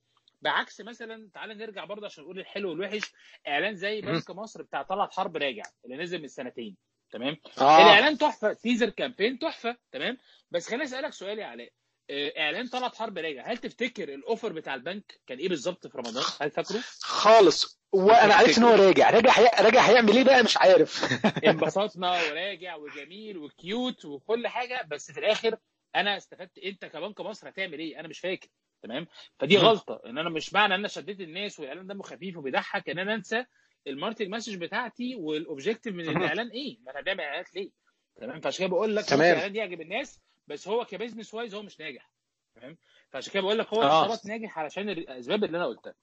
بعكس 0.45 0.81
مثلا 0.81 1.29
تعال 1.33 1.57
نرجع 1.57 1.85
برضه 1.85 2.05
عشان 2.05 2.23
نقول 2.23 2.39
الحلو 2.39 2.69
والوحش. 2.69 3.11
إعلان 3.47 3.75
زي 3.75 4.01
بنك 4.01 4.29
مصر 4.31 4.61
بتاع 4.61 4.81
طلعت 4.81 5.13
حرب 5.13 5.37
راجع 5.37 5.63
اللي 5.85 5.97
نزل 5.97 6.21
من 6.21 6.27
سنتين 6.27 6.77
تمام؟ 7.11 7.37
آه. 7.61 7.77
الإعلان 7.77 8.17
تحفة 8.17 8.53
teaser 8.53 8.89
campaign 8.89 9.39
تحفة 9.39 9.77
تمام؟ 9.91 10.17
بس 10.51 10.67
خليني 10.69 10.83
أسألك 10.83 11.13
سؤال 11.13 11.39
يا 11.39 11.45
علاء. 11.45 11.69
إعلان 12.11 12.67
طلعت 12.67 12.95
حرب 12.95 13.17
راجع 13.17 13.45
هل 13.51 13.57
تفتكر 13.57 14.13
ال 14.13 14.20
offer 14.20 14.53
بتاع 14.53 14.75
البنك 14.75 15.19
كان 15.27 15.37
إيه 15.37 15.49
بالظبط 15.49 15.87
في 15.87 15.97
رمضان؟ 15.97 16.23
هل 16.41 16.51
فاكره؟ 16.51 16.79
خالص. 17.01 17.79
وأنا 17.91 18.33
عرفت 18.35 18.57
إن 18.57 18.63
هو 18.63 18.73
راجع. 18.75 19.09
راجع 19.09 19.31
هي... 19.39 19.51
راجع 19.59 19.81
هيعمل 19.81 20.17
إيه 20.17 20.23
بقى؟ 20.23 20.43
مش 20.43 20.57
عارف. 20.57 21.03
انبسطنا 21.47 22.11
وراجع 22.11 22.75
وجميل 22.75 23.37
و 23.37 23.51
cute 23.51 24.05
وكل 24.05 24.47
حاجة 24.47 24.87
بس 24.91 25.11
في 25.11 25.19
الآخر 25.19 25.57
أنا 25.95 26.17
استفدت 26.17 26.57
انت 26.57 26.85
كبنك 26.85 27.21
مصر 27.21 27.49
هتعمل 27.49 27.79
إيه؟ 27.79 27.99
أنا 27.99 28.07
مش 28.07 28.19
فاكر 28.19 28.47
تمام؟ 28.81 29.07
فدي 29.39 29.57
غلطة 29.57 30.01
ان 30.05 30.17
أنا 30.17 30.29
مش 30.29 30.53
معنى 30.53 30.73
ان 30.75 30.79
أنا 30.79 30.87
شديت 30.87 31.21
الناس 31.21 31.59
والاعلان 31.59 31.87
دمه 31.87 32.03
خفيف 32.03 32.37
وبيضحك 32.37 32.89
ان 32.89 32.99
أنا 32.99 33.13
انسى 33.13 33.45
ال 33.87 33.91
marketing 33.91 34.29
message 34.29 34.55
بتاعتي 34.55 35.15
وال 35.15 35.29
objective 35.29 35.93
من 35.95 36.09
الاعلان 36.17 36.49
إيه؟ 36.49 36.77
ما 36.85 36.91
أنا 36.91 37.01
بعمل 37.01 37.21
اعلانات 37.21 37.55
ليه؟ 37.55 37.69
تمام؟ 38.15 38.39
فعشان 38.41 38.59
كده 38.65 38.69
بقول 38.75 38.95
لك 38.95 39.13
الاعلان 39.13 39.51
دي 39.51 39.57
يعجب 39.57 39.81
الناس 39.81 40.19
بس 40.47 40.67
هو 40.67 40.85
ك 40.85 40.91
business 40.91 41.33
wise 41.33 41.55
هو 41.55 41.61
مش 41.61 41.79
ناجح 41.79 42.09
فاهم 42.55 42.77
فعشان 43.09 43.33
كده 43.33 43.43
بقول 43.43 43.59
لك 43.59 43.67
هو 43.73 43.81
الاتصالات 43.81 44.25
ناجح 44.25 44.59
علشان 44.59 44.89
الأسباب 44.89 45.43
اللي 45.43 45.57
أنا 45.57 45.65
قلتها. 45.65 45.93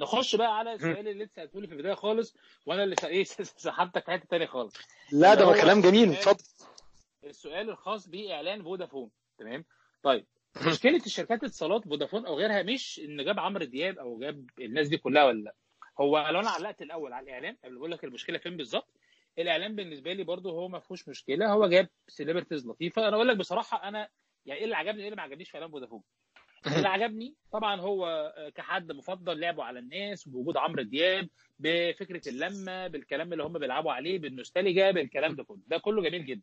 نخش 0.00 0.36
بقى 0.36 0.58
على 0.58 0.72
السؤال 0.72 1.08
اللي 1.08 1.24
انت 1.24 1.36
سالته 1.36 1.60
لي 1.60 1.66
في 1.66 1.72
البداية 1.74 1.94
خالص 1.94 2.36
وأنا 2.66 2.84
اللي 2.84 2.96
إيه 3.04 3.24
سحبتك 3.64 4.04
في 4.04 4.10
حتة 4.10 4.26
ثانية 4.30 4.46
خالص. 4.46 4.74
لا 5.12 5.34
ده 5.34 5.52
كلام 5.60 5.80
جميل 5.80 6.12
اتفضل. 6.12 6.44
السؤال 7.24 7.70
الخاص 7.70 8.08
بإعلان 8.08 8.62
فودافون. 8.62 9.10
تمام؟ 9.38 9.64
طيب 10.02 10.26
مشكلة 10.66 10.96
الشركات 11.06 11.40
الاتصالات 11.42 11.84
فودافون 11.84 12.26
أو 12.26 12.38
غيرها 12.38 12.62
مش 12.62 13.00
إن 13.04 13.24
جاب 13.24 13.40
عمرو 13.40 13.64
دياب 13.64 13.98
أو 13.98 14.18
جاب 14.18 14.46
الناس 14.60 14.88
دي 14.88 14.96
كلها 14.98 15.24
ولا 15.24 15.42
لأ؟ 15.42 15.54
هو 16.00 16.28
لو 16.30 16.40
أنا 16.40 16.50
علقت 16.50 16.82
الأول 16.82 17.12
على 17.12 17.24
الإعلان 17.24 17.56
قبل 17.64 17.76
بقول 17.78 17.90
لك 17.90 18.04
المشكلة 18.04 18.38
فين 18.38 18.56
بالظبط. 18.56 18.88
الإعلان 19.38 19.76
بالنسبة 19.76 20.12
لي 20.12 20.24
برده 20.24 20.50
هو 20.50 20.68
ما 20.68 20.78
فيهوش 20.78 21.08
مشكلة 21.08 21.52
هو 21.52 21.66
جاب 21.66 21.88
celebrities 22.08 22.66
لطيفة. 22.66 23.08
أنا 23.08 23.16
أقول 23.16 23.28
لك 23.28 23.36
بصراحة 23.36 23.88
أنا 23.88 24.08
يعني 24.46 24.58
إيه 24.60 24.64
اللي 24.64 24.76
عجبني 24.76 25.00
إيه 25.00 25.06
اللي 25.08 25.16
ما 25.16 25.22
عجبنيش 25.22 25.50
في 25.50 25.56
إعلان 25.56 25.70
فودافون؟ 25.70 26.02
اللي 26.76 26.88
عجبني 26.88 27.34
طبعا 27.52 27.80
هو 27.80 28.32
كحد 28.54 28.92
مفضل 28.92 29.40
لعبه 29.40 29.64
على 29.64 29.78
الناس 29.78 30.28
بوجود 30.28 30.56
عمرو 30.56 30.82
دياب 30.82 31.28
بفكرة 31.58 32.28
اللمة 32.28 32.86
بالكلام 32.86 33.32
اللي 33.32 33.44
هم 33.44 33.58
بيلعبوا 33.58 33.92
عليه 33.92 34.18
بالنوستالجيا 34.18 34.90
بالكلام 34.90 35.34
ده 35.34 35.44
كله. 35.44 35.60
ده 35.66 35.78
كله 35.78 36.02
جميل 36.02 36.26
جدا. 36.26 36.42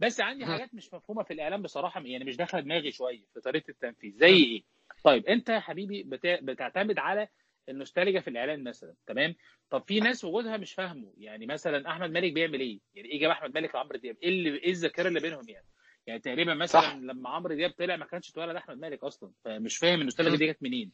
بس 0.00 0.20
عندي 0.20 0.46
حاجات 0.46 0.74
مش 0.74 0.94
مفهومة 0.94 1.22
في 1.22 1.32
الاعلان 1.32 1.62
بصراحة 1.62 2.00
يعني 2.00 2.24
مش 2.24 2.36
داخلة 2.36 2.60
دماغي 2.60 2.92
شوية 2.92 3.24
في 3.34 3.40
طريقة 3.40 3.70
التنفيذ. 3.70 4.16
زي 4.16 4.26
إيه؟ 4.26 4.62
طيب 5.04 5.26
أنت 5.26 5.48
يا 5.48 5.60
حبيبي 5.60 6.02
بتعتمد 6.42 6.98
على 6.98 7.28
النوستالجيا 7.68 8.20
في 8.20 8.28
الاعلان 8.30 8.64
مثلا 8.64 8.94
تمام؟ 9.06 9.34
طب 9.70 9.84
في 9.86 10.00
ناس 10.00 10.24
وجودها 10.24 10.56
مش 10.56 10.74
فاهمه 10.74 11.12
يعني 11.18 11.46
مثلا 11.46 11.90
أحمد 11.90 12.10
مالك 12.10 12.32
بيعمل 12.32 12.60
إيه؟ 12.60 12.78
يعني 12.94 13.08
إيه 13.08 13.20
جاب 13.20 13.30
أحمد 13.30 13.54
مالك 13.54 13.74
لعمرو 13.74 13.98
دياب؟ 13.98 14.16
إيه 14.22 14.28
اللي 14.28 14.58
إيه 14.58 14.70
الذاكرة 14.70 15.08
اللي 15.08 15.20
بينهم 15.20 15.48
يعني؟ 15.48 15.66
يعني 16.06 16.20
تقريبا 16.20 16.54
مثلا 16.54 16.80
صح. 16.80 16.94
لما 16.94 17.30
عمرو 17.30 17.54
دياب 17.54 17.70
طلع 17.70 17.96
ما 17.96 18.04
كانش 18.04 18.30
اتولد 18.30 18.56
أحمد 18.56 18.78
مالك 18.78 19.04
أصلا 19.04 19.32
فمش 19.44 19.76
فاهم 19.76 20.00
النوستالجيا 20.00 20.36
دي 20.36 20.46
جت 20.46 20.62
منين. 20.62 20.92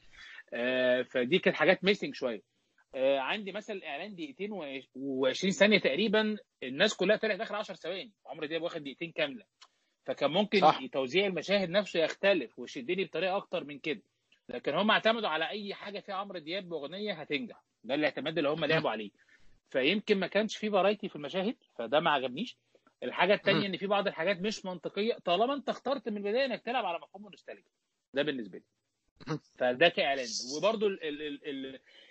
آه 0.53 1.03
فدي 1.03 1.39
كانت 1.39 1.57
حاجات 1.57 1.85
missing 1.85 2.15
شوية. 2.15 2.43
عندي 2.95 3.53
مثلا 3.53 3.87
إعلان 3.89 4.15
دقيقتين 4.15 4.51
و20 4.97 5.51
ثانية 5.51 5.79
تقريبا 5.79 6.37
الناس 6.63 6.95
كلها 6.97 7.17
طلعت 7.17 7.41
آخر 7.41 7.55
10 7.57 7.75
ثواني. 7.75 8.13
عمرو 8.27 8.47
دياب 8.47 8.63
واخد 8.63 8.83
دقيقتين 8.83 9.13
كاملة. 9.13 9.45
فكان 10.07 10.31
ممكن 10.31 10.61
صح. 10.61 10.87
توزيع 10.93 11.27
المشاهد 11.27 11.71
نفسه 11.71 12.01
يختلف 12.01 12.59
ويشدني 12.59 13.05
بطريقة 13.05 13.37
أكتر 13.37 13.65
من 13.65 13.79
كده. 13.79 14.03
لكن 14.49 14.75
هم 14.75 14.91
اعتمدوا 14.91 15.29
على 15.29 15.49
أي 15.49 15.75
حاجة 15.75 16.01
فيها 16.01 16.15
عمرو 16.15 16.39
دياب 16.39 16.69
بأغنية 16.69 17.13
هتنجح. 17.13 17.65
ده 17.85 17.95
الاعتماد 17.95 18.39
اللي 18.39 18.51
هم 18.51 18.65
لعبوا 18.65 18.91
عليه. 18.91 19.11
فيمكن 19.71 20.19
ما 20.19 20.27
كانش 20.27 20.57
في 20.57 20.71
variety 20.71 21.09
في 21.09 21.17
المشاهد 21.17 21.57
فده 21.79 22.01
ما 22.01 22.11
عجبنيش. 22.11 22.57
الحاجة 23.03 23.35
الثانية 23.35 23.67
إن 23.67 23.77
في 23.77 23.87
بعض 23.87 24.07
الحاجات 24.07 24.41
مش 24.41 24.65
منطقية 24.65 25.19
طالما 25.25 25.55
أنت 25.55 25.69
اخترت 25.69 26.09
من 26.09 26.17
البداية 26.17 26.45
إنك 26.45 26.63
تلعب 26.63 26.85
على 26.85 26.99
مفهوم 26.99 27.27
النوستالجيا. 27.27 27.65
ده 28.15 28.23
بالنسبة 28.23 28.59
لي. 28.59 28.65
فده 29.59 29.89
كاعلان 29.89 30.27
وبرده 30.57 30.87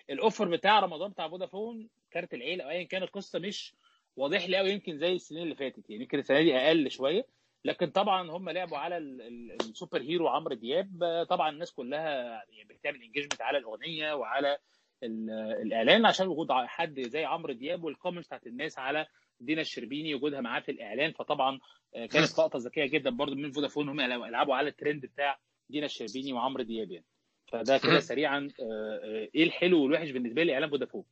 ال 0.09 0.15
offer 0.15 0.47
بتاع 0.47 0.79
رمضان 0.79 1.11
بتاع 1.11 1.29
فودافون 1.29 1.89
كارت 2.11 2.33
العيلة 2.33 2.63
أو 2.63 2.69
ايا 2.69 2.83
كان 2.83 3.03
القصة 3.03 3.39
مش 3.39 3.73
واضح 4.15 4.49
لي 4.49 4.57
قوي 4.57 4.69
يمكن 4.69 4.97
زي 4.97 5.13
السنين 5.13 5.43
اللي 5.43 5.55
فاتت. 5.55 5.89
يعني 5.89 6.01
يمكن 6.01 6.19
السنة 6.19 6.41
دي 6.41 6.55
أقل 6.57 6.91
شوية. 6.91 7.25
لكن 7.65 7.87
طبعا 7.87 8.31
هم 8.31 8.49
لعبوا 8.49 8.77
على 8.77 8.97
ال 8.97 9.14
super 9.14 10.01
hero 10.01 10.27
عمرو 10.27 10.55
دياب. 10.55 11.25
طبعا 11.29 11.49
الناس 11.49 11.71
كلها 11.71 12.43
بتعمل 12.69 13.01
engagement 13.01 13.41
على 13.41 13.57
الأغنية 13.57 14.13
وعلى 14.13 14.57
الإعلان 15.03 16.05
عشان 16.05 16.27
وجود 16.27 16.51
حد 16.51 16.99
زي 16.99 17.25
عمرو 17.25 17.53
دياب 17.53 17.83
وال 17.83 17.92
comments 17.92 18.27
بتاعت 18.27 18.47
الناس 18.47 18.79
على 18.79 19.05
دينا 19.39 19.61
الشربيني 19.61 20.15
وجودها 20.15 20.41
معاه 20.41 20.59
في 20.59 20.71
الإعلان. 20.71 21.11
فطبعا 21.11 21.59
كانت 21.93 22.39
لقطة 22.39 22.59
ذكية 22.59 22.85
جدا 22.85 23.09
برضو 23.09 23.35
من 23.35 23.51
فودافون. 23.51 23.89
هم 23.89 23.99
يلعبوا 23.99 24.55
على 24.55 24.69
الترند 24.69 25.05
بتاع 25.05 25.39
دينا 25.71 25.85
الشربيني 25.85 26.33
وعمرو 26.33 26.63
دياب 26.63 26.91
يعني. 26.91 27.05
فده 27.47 27.77
كده 27.77 27.99
سريعا 27.99 28.47
إيه 29.35 29.43
الحلو 29.43 29.83
والوحش 29.83 30.09
بالنسبة 30.09 30.43
لي؟ 30.43 30.53
إعلان 30.53 30.69
فودافون. 30.69 31.03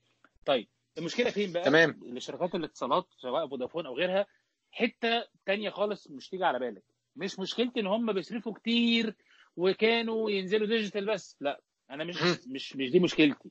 طيب 0.45 0.67
المشكلة 0.97 1.29
فين 1.29 1.51
بقى؟ 1.51 1.63
تمام. 1.63 1.99
لشركات 2.03 2.55
الاتصالات 2.55 3.07
سواء 3.17 3.47
فودافون 3.47 3.85
أو 3.85 3.95
غيرها 3.95 4.25
حتة 4.71 5.25
تانية 5.45 5.69
خالص 5.69 6.11
مش 6.11 6.29
تيجي 6.29 6.43
على 6.43 6.59
بالك. 6.59 6.83
مش 7.15 7.39
مشكلتي 7.39 7.79
إن 7.79 7.87
هم 7.87 8.13
بيصرفوا 8.13 8.53
كتير 8.53 9.15
وكانوا 9.57 10.31
ينزلوا 10.31 10.67
digital 10.67 11.05
بس. 11.05 11.37
لا 11.41 11.61
أنا 11.91 12.03
مش 12.03 12.15
مش 12.47 12.75
مش 12.75 12.91
دي 12.91 12.99
مشكلتي. 12.99 13.49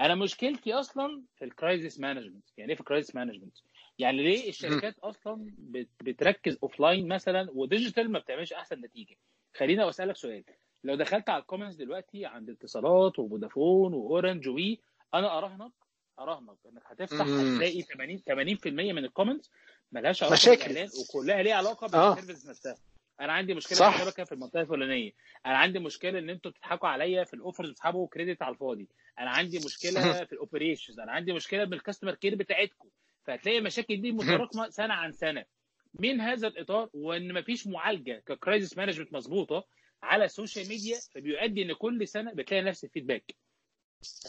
أنا 0.00 0.14
مشكلتي 0.14 0.72
أصلا 0.72 1.22
في 1.38 1.44
ال 1.44 1.52
crisis 1.52 2.00
management 2.00 2.44
يعني 2.56 2.70
إيه 2.70 2.74
في 2.74 2.80
ال 2.80 2.85
crisis 2.85 3.14
management 3.14 3.56
يعني 3.98 4.22
ليه 4.22 4.48
الشركات 4.48 4.98
أصلا 4.98 5.52
بتركز 6.02 6.58
offline 6.62 7.08
مثلا 7.08 7.50
و 7.50 7.58
digital 7.58 8.12
ما 8.12 8.18
بتعملش 8.18 8.52
أحسن 8.52 8.80
نتيجة؟ 8.80 9.16
خليني 9.58 9.88
أسألك 9.88 10.16
سؤال. 10.16 10.44
لو 10.84 10.94
دخلت 10.94 11.28
على 11.28 11.40
ال 11.40 11.44
comments 11.44 11.76
دلوقتي 11.76 12.26
عند 12.26 12.50
اتصالات 12.50 13.18
وفودافون 13.18 13.94
وأورنج 13.94 14.48
و 14.48 14.59
WE 14.59 14.80
أنا 15.14 15.38
أراهنك 15.38 15.72
أراهنك 16.18 16.56
إنك 16.66 16.82
هتفتح 16.86 17.20
هتلاقي 17.20 17.82
80 17.82 18.18
80% 18.18 18.66
من 18.66 19.04
ال 19.04 19.09
comments 19.09 19.50
ملهاش 19.92 20.22
علاقة 20.22 20.34
مشاكل. 20.34 20.86
وكلها 21.00 21.42
ليها 21.42 21.54
علاقة 21.54 21.98
آه. 21.98 22.14
بال 22.14 22.21
service 22.21 22.46
نفسها. 22.46 22.76
أنا 23.20 23.32
عندي 23.32 23.54
مشكلة 23.54 23.78
صح. 23.78 23.96
في 23.96 24.02
الشبكه 24.02 24.24
في 24.24 24.32
المنطقة 24.32 24.60
الفلانية. 24.60 25.12
أنا 25.46 25.56
عندي 25.58 25.78
مشكلة 25.78 26.18
إن 26.18 26.30
أنتوا 26.30 26.50
بتضحكوا 26.50 26.88
عليا 26.88 27.24
في 27.24 27.34
ال 27.34 27.39
offers 27.39 27.70
بتسحبوا 27.70 28.08
credit 28.08 28.42
على 28.42 28.52
الفاضي. 28.54 28.88
أنا 29.18 29.30
عندي 29.30 29.58
مشكلة 29.58 30.24
في 30.24 30.32
ال 30.32 30.38
operations 30.38 31.00
أنا 31.00 31.12
عندي 31.12 31.32
مشكلة 31.32 31.64
بال 31.64 31.74
customer 31.74 32.14
care 32.14 32.34
بتاعتكم. 32.34 32.88
فهتلاقي 33.24 33.58
المشاكل 33.58 34.00
دي 34.00 34.12
متراكمة 34.12 34.68
سنة 34.70 34.94
عن 34.94 35.12
سنة. 35.12 35.44
من 36.00 36.20
هذا 36.20 36.48
الإطار 36.48 36.88
وإن 36.94 37.34
مفيش 37.34 37.66
معالجة 37.66 38.22
ك 38.26 38.33
crisis 38.33 38.76
management 38.78 39.12
مظبوطة 39.12 39.64
على 40.02 40.24
ال 40.24 40.30
social 40.30 40.68
media 40.68 40.96
فبيؤدي 41.14 41.62
إن 41.62 41.72
كل 41.72 42.08
سنة 42.08 42.32
بتلاقي 42.34 42.62
نفس 42.62 42.84
ال 42.84 42.90
feedback 42.90 43.34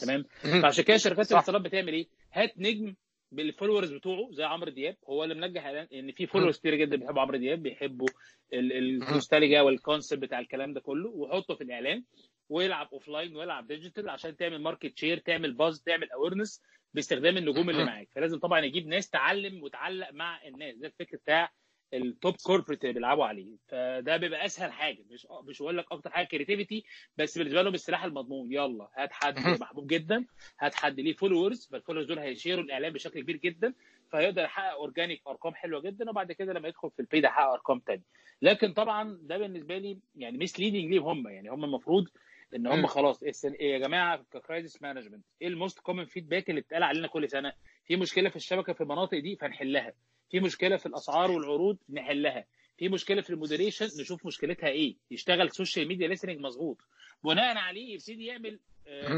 تمام؟ 0.02 0.24
فعشان 0.62 0.84
كده 0.84 0.96
شركات. 0.96 1.32
الاتصالات 1.32 1.62
بتعمل 1.62 1.92
إيه؟ 1.92 2.08
هات 2.32 2.58
نجم 2.58 2.94
بال 3.32 3.43
followers 3.43 3.92
بتوعه 3.92 4.28
زي 4.32 4.44
عمرو 4.44 4.70
دياب. 4.70 4.96
هو 5.08 5.24
اللي 5.24 5.34
منجح 5.34 5.64
إعلان 5.64 5.88
إن 5.92 6.12
في 6.12 6.26
followers 6.26 6.58
كتير 6.58 6.74
جدا 6.74 6.96
بيحبوا 6.96 7.20
عمرو 7.20 7.36
دياب 7.38 7.62
بيحبوا 7.62 8.08
ال- 8.52 8.72
ال 8.72 8.81
nostalgia 8.81 9.60
وال 9.60 9.74
concept 9.74 10.22
بتاع 10.22 10.38
الكلام 10.38 10.72
ده 10.72 10.80
كله 10.80 11.08
وحطه 11.10 11.54
في 11.54 11.64
الإعلان 11.64 12.04
ويلعب 12.48 12.88
offline 12.92 13.36
ويلعب 13.36 13.66
digital 13.66 14.08
عشان 14.08 14.36
تعمل 14.36 14.62
market 14.62 14.98
share 14.98 15.18
تعمل 15.18 15.52
buzz 15.52 15.82
تعمل 15.82 16.10
awareness 16.10 16.62
باستخدام 16.94 17.36
النجوم 17.36 17.70
اللي 17.70 17.84
معاك. 17.84 18.08
فلازم 18.14 18.38
طبعا 18.38 18.60
يجيب 18.60 18.86
ناس 18.86 19.10
تعلم 19.10 19.62
وتعلق 19.62 20.10
مع 20.12 20.46
الناس. 20.46 20.76
ده 20.76 20.86
الفكر 20.86 21.16
بتاع 21.16 21.52
ال 21.94 22.04
top 22.04 22.34
corporate 22.42 22.82
اللي 22.82 22.92
بيلعبوا 22.94 23.24
عليه. 23.24 23.56
فده 23.68 24.16
بيبقى 24.16 24.46
أسهل 24.46 24.72
حاجة. 24.72 25.04
مش 25.10 25.26
مش 25.44 25.62
بقول 25.62 25.78
لك 25.78 25.86
أكتر 25.92 26.10
حاجة 26.10 26.26
creativity 26.26 26.84
بس 27.16 27.38
بالنسبة 27.38 27.62
لهم 27.62 27.74
السلاح 27.74 28.04
المضمون. 28.04 28.52
يلا 28.52 28.88
هات 28.96 29.12
حد 29.12 29.38
محبوب 29.60 29.86
جدا. 29.86 30.24
هات 30.60 30.74
حد 30.74 31.00
ليه 31.00 31.12
followers 31.12 31.68
فال 31.72 31.78
followers 31.78 32.06
دول 32.06 32.18
هيشيروا 32.18 32.64
الاعلان 32.64 32.92
بشكل 32.92 33.20
كبير 33.20 33.36
جدا. 33.36 33.74
فهيقدر 34.12 34.42
يحقق 34.42 34.72
organic 34.72 35.22
أرقام 35.26 35.54
حلوة 35.54 35.80
جدا. 35.80 36.10
وبعد 36.10 36.32
كده 36.32 36.52
لما 36.52 36.68
يدخل 36.68 36.90
في 36.90 37.00
ال 37.00 37.05
paid 37.05 37.24
هيحقق 37.24 37.52
أرقام 37.52 37.78
تانية. 37.78 38.04
لكن 38.42 38.72
طبعا 38.72 39.18
ده 39.22 39.38
بالنسبة 39.38 39.78
لي 39.78 39.98
يعني 40.14 40.38
مش 40.38 40.58
leading 40.58 40.84
ليهم 40.84 41.08
هم. 41.08 41.28
يعني 41.28 41.48
هم 41.50 41.64
المفروض 41.64 42.08
إن 42.54 42.66
هم. 42.66 42.86
خلاص 42.86 43.22
إيه 43.44 43.72
يا 43.72 43.78
جماعة 43.78 44.24
ك 44.32 44.39
crisis 44.39 44.82
management 44.82 45.24
إيه 45.42 45.48
ال 45.48 45.54
most 45.54 45.78
common 45.78 46.04
feedback 46.04 46.50
اللي 46.50 46.60
بتقال 46.60 46.82
علينا 46.82 47.08
كل 47.08 47.30
سنة؟ 47.30 47.52
في 47.86 47.96
مشكلة 47.96 48.28
في 48.30 48.36
الشبكة 48.36 48.72
في 48.72 48.80
المناطق 48.80 49.18
دي 49.18 49.36
فنحلها. 49.36 49.92
في 50.30 50.40
مشكلة 50.40 50.76
في 50.76 50.86
الأسعار 50.86 51.30
والعروض 51.30 51.78
نحلها. 51.90 52.44
في 52.78 52.88
مشكلة 52.88 53.22
في 53.22 53.30
ال 53.30 53.35
moderation 53.35 53.84
نشوف 54.00 54.26
مشكلتها 54.26 54.68
إيه. 54.68 54.96
يشتغل 55.10 55.50
social 55.50 55.88
media 55.88 56.08
listening 56.08 56.40
مظبوط. 56.40 56.78
بناء 57.24 57.56
عليه 57.56 57.94
يبتدي 57.94 58.26
يعمل. 58.26 58.58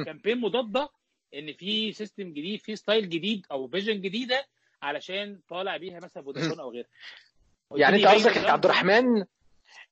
campaign 0.06 0.40
مضادة 0.40 0.88
إن 1.34 1.52
في 1.52 1.92
system 1.92 2.32
جديد 2.32 2.60
في 2.60 2.76
style 2.76 3.08
جديد 3.08 3.46
أو 3.50 3.68
vision 3.68 4.00
جديدة 4.00 4.46
علشان 4.82 5.40
طالع 5.48 5.76
بيها 5.76 6.00
مثلا 6.00 6.22
فودافون 6.22 6.60
أو 6.60 6.70
غيرها. 6.70 6.88
يعني 7.76 7.96
أنت 7.96 8.06
قصدك 8.06 8.36
يا 8.36 8.50
عبد 8.50 8.64
الرحمن 8.64 9.24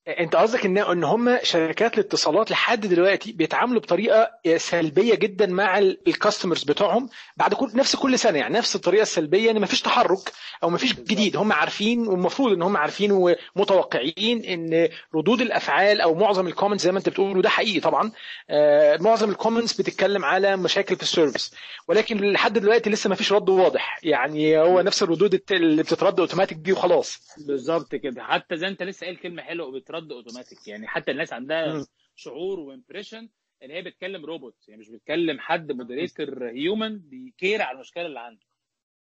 انت 0.08 0.36
قصدك 0.36 0.64
ان 0.66 0.78
إن 0.78 1.04
هم 1.04 1.38
شركات 1.42 1.94
الاتصالات 1.94 2.50
لحد 2.50 2.86
دلوقتي 2.86 3.32
بيتعاملوا 3.32 3.80
بطريقة 3.80 4.30
سلبية 4.56 5.14
جدا 5.14 5.46
مع 5.46 5.78
ال 5.78 5.87
customers 5.87 6.64
بتوعهم 6.64 7.08
بعد 7.36 7.54
كل 7.54 7.70
نفس 7.74 7.96
كل 7.96 8.18
سنة 8.18 8.38
يعني 8.38 8.54
نفس 8.54 8.76
الطريقة 8.76 9.02
السلبية 9.02 9.50
إن 9.50 9.60
مفيش 9.60 9.82
تحرك 9.82 10.32
أو 10.62 10.70
مفيش 10.70 10.94
جديد. 10.94 11.36
هم 11.36 11.52
عارفين 11.52 12.08
والمفروض 12.08 12.52
إن 12.52 12.62
هم 12.62 12.76
عارفين 12.76 13.12
ومتوقعين 13.56 14.44
إن 14.44 14.88
ردود 15.14 15.40
الأفعال 15.40 16.00
أو 16.00 16.14
معظم 16.14 16.46
ال 16.46 16.51
comments 16.51 16.84
زي 16.84 16.92
ما 16.92 16.98
أنت 16.98 17.08
بتقول 17.08 17.38
وده 17.38 17.48
حقيقي 17.48 17.80
طبعا 17.80 18.12
آه، 18.50 18.96
معظم 19.00 19.30
ال 19.30 19.36
comments 19.36 19.80
بتتكلم 19.80 20.24
على 20.24 20.56
مشاكل 20.56 20.96
في 20.96 21.02
ال 21.02 21.09
service 21.09 21.54
ولكن 21.88 22.16
لحد 22.32 22.58
دلوقتي 22.58 22.90
لسه 22.90 23.10
مفيش 23.10 23.32
رد 23.32 23.48
واضح. 23.48 23.98
يعني 24.02 24.58
هو 24.58 24.80
نفس 24.80 25.02
الردود 25.02 25.40
اللي 25.50 25.82
بتترد 25.82 26.20
اوتوماتيك 26.20 26.58
دي 26.58 26.72
وخلاص. 26.72 27.20
بالظبط 27.46 27.94
كده. 27.94 28.22
حتى 28.22 28.56
زي 28.56 28.66
أنت 28.68 28.82
لسه 28.82 29.04
قايل 29.04 29.16
كلمة 29.16 29.42
حلوة 29.42 29.66
وبترد 29.90 30.12
أوتوماتيك. 30.12 30.68
يعني 30.68 30.88
حتى 30.88 31.10
الناس 31.10 31.32
عندها. 31.32 31.86
شعور 32.16 32.60
و 32.60 32.67
impression 32.67 33.28
إن 33.62 33.70
هي 33.70 33.82
بتكلم 33.82 34.24
روبوت 34.26 34.68
يعني 34.68 34.80
مش 34.80 34.88
بتكلم 34.88 35.40
حد 35.40 35.72
moderator 35.72 36.48
human 36.48 36.98
بي 36.98 37.20
care 37.20 37.62
على 37.62 37.74
المشكلة 37.74 38.06
اللي 38.06 38.20
عنده. 38.20 38.46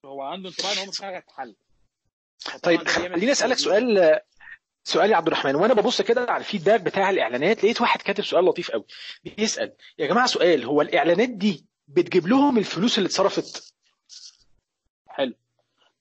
هو 0.04 0.22
عنده 0.22 0.48
انطباع 0.48 0.72
إن 0.72 0.78
هو 0.78 0.86
مش 0.86 1.00
حاجة 1.00 1.16
هتتحل 1.16 1.56
طيب 2.62 2.88
خليني 2.88 3.32
أسألك. 3.32 3.56
سؤال 3.56 4.20
سؤال 4.84 5.10
يا 5.10 5.16
عبد 5.16 5.26
الرحمن. 5.26 5.54
وأنا 5.54 5.74
ببص 5.74 6.02
كده 6.02 6.20
على 6.20 6.40
ال 6.40 6.45
feedback 6.45 6.80
بتاع 6.80 7.10
الإعلانات 7.10 7.64
لقيت 7.64 7.80
واحد 7.80 8.02
كاتب 8.02 8.24
سؤال 8.24 8.44
لطيف 8.44 8.70
قوي. 8.70 8.84
بيسأل 9.24 9.76
يا 9.98 10.06
جماعة 10.06 10.26
سؤال 10.26 10.64
هو 10.64 10.82
الإعلانات 10.82 11.28
دي 11.28 11.66
بتجيب 11.88 12.26
لهم 12.26 12.58
الفلوس 12.58 12.98
اللي 12.98 13.06
اتصرفت؟ 13.06 13.74
حلو. 15.08 15.34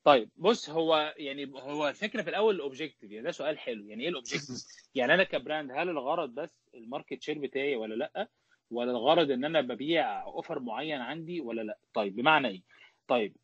طيب 0.07 0.29
بص 0.37 0.69
هو 0.69 1.13
يعني 1.17 1.51
هو 1.55 1.87
الفكرة 1.87 2.21
في 2.21 2.29
الأول 2.29 2.55
ال 2.55 2.61
objective 2.61 3.11
يعني 3.11 3.25
ده 3.25 3.31
سؤال 3.31 3.59
حلو. 3.59 3.87
يعني 3.87 4.03
إيه 4.03 4.09
ال 4.09 4.15
objective 4.15 4.65
يعني 4.95 5.13
أنا 5.13 5.23
ك 5.23 5.31
brand 5.31 5.71
هل 5.71 5.89
الغرض 5.89 6.29
بس 6.29 6.49
ال 6.73 6.80
market 6.80 7.21
share 7.21 7.39
بتاعي 7.39 7.75
ولا 7.75 7.95
لأ؟ 7.95 8.27
ولا 8.71 8.91
الغرض 8.91 9.31
إن 9.31 9.45
أنا 9.45 9.61
ببيع 9.61 10.23
offer 10.23 10.59
معين 10.59 11.01
عندي 11.01 11.41
ولا 11.41 11.61
لأ؟ 11.61 11.77
طيب 11.93 12.15
بمعنى 12.15 12.47
إيه؟ 12.47 12.61
طيب 13.07 13.35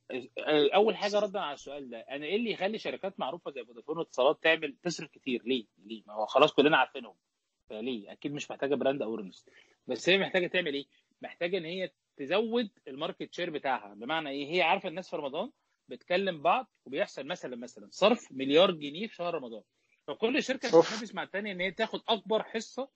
أول 0.48 0.96
حاجة 0.98 1.20
ردا 1.20 1.40
على 1.40 1.54
السؤال 1.54 1.90
ده 1.90 2.00
أنا 2.00 2.26
إيه 2.26 2.36
اللي 2.36 2.52
يخلي 2.52 2.78
شركات 2.78 3.20
معروفة 3.20 3.52
زي 3.52 3.66
فودافون 3.66 3.98
واتصالات 3.98 4.44
تعمل 4.44 4.76
تصرف 4.84 5.12
كتير؟ 5.12 5.44
ليه؟ 5.46 5.66
ليه؟ 5.86 6.04
ما 6.08 6.14
هو 6.14 6.26
خلاص 6.26 6.54
كلنا 6.54 6.78
عارفينهم. 6.78 7.16
فليه؟ 7.70 8.12
أكيد 8.12 8.34
مش 8.34 8.52
محتاجة 8.52 8.76
brand 8.76 9.02
awareness 9.02 9.46
بس 9.88 10.10
هي 10.10 10.18
محتاجة 10.18 10.48
تعمل 10.48 10.74
إيه؟ 10.74 10.86
محتاجة 11.22 11.58
إن 11.58 11.66
هي 11.66 11.92
تزود 12.18 12.70
ال 12.88 12.94
market 12.94 13.34
share 13.34 13.50
بتاعها. 13.50 13.94
بمعنى 13.94 14.30
إيه؟ 14.30 14.56
هي 14.56 14.62
عارفة 14.62 14.90
الناس 14.90 15.10
في 15.10 15.16
رمضان؟ 15.16 15.52
بتكلم 15.88 16.42
بعض 16.42 16.72
وبيحصل 16.86 17.28
مثلا 17.28 17.56
مثلا 17.56 17.88
صرف 17.92 18.32
مليار 18.32 18.72
جنيه 18.72 19.08
في 19.08 19.16
شهر 19.16 19.34
رمضان. 19.34 19.64
فكل 20.08 20.44
شركة 20.44 20.76
أوف. 20.76 20.86
بتتنافس 20.86 21.16
مع 21.16 21.24
الثانية 21.24 21.52
إن 21.52 21.62
هي 21.62 21.72
تاخد 21.72 22.02
أكبر 22.08 22.44
حصة 22.44 22.90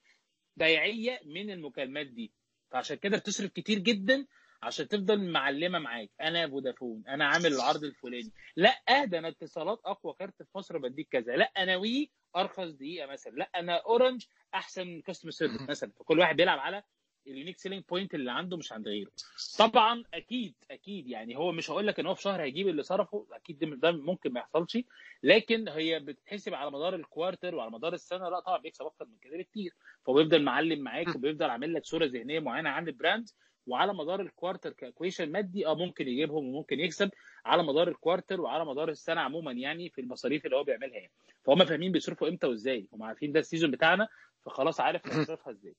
بيعيه 0.57 1.21
من 1.25 1.51
المكالمات 1.51 2.07
دي. 2.07 2.33
فعشان 2.71 2.97
كده 2.97 3.17
بتصرف 3.17 3.51
كتير 3.51 3.79
جدا 3.79 4.27
عشان 4.63 4.87
تفضل 4.87 5.31
معلمة 5.31 5.79
معاك. 5.79 6.11
أنا 6.21 6.49
فودافون 6.49 7.03
أنا 7.07 7.25
عامل 7.25 7.53
العرض 7.53 7.83
الفلاني. 7.83 8.31
لا 8.55 9.05
ده 9.05 9.19
أنا 9.19 9.27
اتصالات 9.27 9.81
أقوى 9.85 10.13
كارت 10.19 10.43
في 10.43 10.57
مصر 10.57 10.77
بديك 10.77 11.07
كذا. 11.11 11.35
لا 11.35 11.45
أنا 11.57 11.75
وي 11.75 12.11
أرخص 12.35 12.67
دقيقة 12.69 13.07
مثلا. 13.07 13.31
لا 13.31 13.49
أنا 13.55 13.75
أورنج 13.75 14.25
أحسن 14.53 15.01
customer 15.01 15.31
service 15.31 15.69
مثلا. 15.69 15.91
فكل 15.91 16.19
واحد 16.19 16.35
بيلعب 16.35 16.59
على 16.59 16.83
ال 17.27 17.32
unique 17.32 17.57
selling 17.57 17.83
point 17.89 18.15
اللي 18.15 18.31
عنده 18.31 18.57
مش 18.57 18.71
عند 18.71 18.87
غيره. 18.87 19.11
طبعا 19.59 20.03
أكيد 20.13 20.53
أكيد 20.71 21.07
يعني 21.07 21.35
هو 21.37 21.51
مش 21.51 21.71
هقول 21.71 21.87
لك 21.87 21.99
إن 21.99 22.05
هو 22.05 22.15
في 22.15 22.21
شهر 22.21 22.41
هيجيب 22.41 22.67
اللي 22.67 22.83
صرفه 22.83 23.25
أكيد 23.31 23.79
ده- 23.79 23.91
ممكن 23.91 24.33
ما 24.33 24.39
يحصلش. 24.39 24.77
لكن 25.23 25.67
هي 25.69 25.99
بتتحسب 25.99 26.53
على 26.53 26.71
مدار 26.71 26.95
ال 26.95 27.03
quarter 27.03 27.55
وعلى 27.55 27.71
مدار 27.71 27.93
السنة 27.93 28.29
لا 28.29 28.39
طبعا 28.39 28.57
بيكسب 28.57 28.85
أكتر 28.85 29.05
من 29.05 29.17
كده 29.21 29.37
بكتير. 29.37 29.73
فهو 30.05 30.13
بيفضل 30.15 30.43
معلم 30.43 30.79
معاك 30.79 31.15
وبيفضل 31.15 31.49
عامل 31.49 31.73
لك 31.73 31.85
صورة 31.85 32.05
ذهنية 32.05 32.39
معينة 32.39 32.69
عن 32.69 32.87
ال 32.87 32.93
brand. 32.93 33.29
وعلى 33.67 33.93
مدار 33.93 34.21
ال 34.21 34.27
quarter 34.27 34.71
ك 34.73 34.80
equation 34.80 35.31
مادي 35.31 35.67
آه 35.67 35.75
ممكن 35.75 36.07
يجيبهم 36.07 36.45
وممكن 36.47 36.79
يكسب. 36.79 37.09
على 37.45 37.63
مدار 37.63 37.87
ال 37.87 37.94
quarter 37.94 38.41
وعلى 38.41 38.65
مدار 38.65 38.89
السنة 38.89 39.21
عموما 39.21 39.51
يعني 39.51 39.89
في 39.89 40.01
المصاريف 40.01 40.45
اللي 40.45 40.55
هو 40.55 40.63
بيعملها 40.63 40.95
يعني. 40.97 41.11
فهم 41.43 41.65
فاهمين 41.65 41.91
بيصرفوا 41.91 42.27
إمتى 42.27 42.47
وإزاي. 42.47 42.87
هم 42.93 43.03
عارفين 43.03 43.31
ده 43.31 43.39
ال 43.39 43.44
season 43.44 43.71
بتاعنا 43.71 44.07
فخلاص 44.45 44.79
عارف 44.79 45.07
هيصرفها 45.07 45.51
إزاي. 45.53 45.75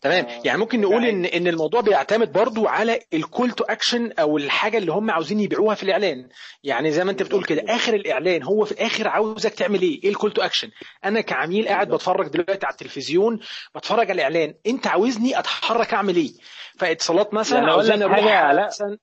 تمام 0.00 0.24
آه، 0.24 0.42
يعني 0.44 0.58
ممكن 0.58 0.80
نقول. 0.80 1.04
ان 1.04 1.24
إن 1.24 1.48
الموضوع 1.48 1.80
بيعتمد 1.80 2.32
برضو 2.32 2.66
على 2.66 3.00
ال 3.14 3.21
call 3.21 3.50
to 3.50 3.64
action 3.64 4.12
أو 4.12 4.36
الحاجة 4.38 4.78
اللي 4.78 4.92
هم 4.92 5.10
عاوزين 5.10 5.40
يبيعوها 5.40 5.74
في 5.74 5.82
الإعلان 5.82 6.28
يعني 6.64 6.90
زي 6.90 7.04
ما 7.04 7.10
أنت 7.10 7.22
بتقول 7.22 7.44
كده. 7.44 7.62
آخر 7.74 7.94
الإعلان 7.94 8.42
هو 8.42 8.64
في 8.64 8.72
الآخر 8.72 9.08
عاوزك 9.08 9.54
تعمل 9.54 9.82
إيه 9.82 10.02
إيه 10.04 10.10
ال 10.10 10.14
call 10.14 10.32
to 10.32 10.42
action 10.42 10.70
أنا 11.04 11.20
كعميل 11.20 11.68
قاعد. 11.68 11.88
بتفرج 11.88 12.28
دلوقتي 12.28 12.66
على 12.66 12.72
التلفزيون 12.72 13.40
بتفرج 13.74 14.10
على 14.10 14.12
الإعلان 14.12 14.54
أنت 14.66 14.86
عاوزني 14.86 15.38
أتحرك 15.38 15.94
أعمل 15.94 16.16
إيه 16.16 16.30
فاتصالات 16.78 17.34
مثلا 17.34 17.58
يعني 17.58 17.70
أقول 17.70 17.84
لك 17.86 17.90
عاوزاني 17.92 18.04
أروح. 18.04 18.66
مثلا 18.66 18.98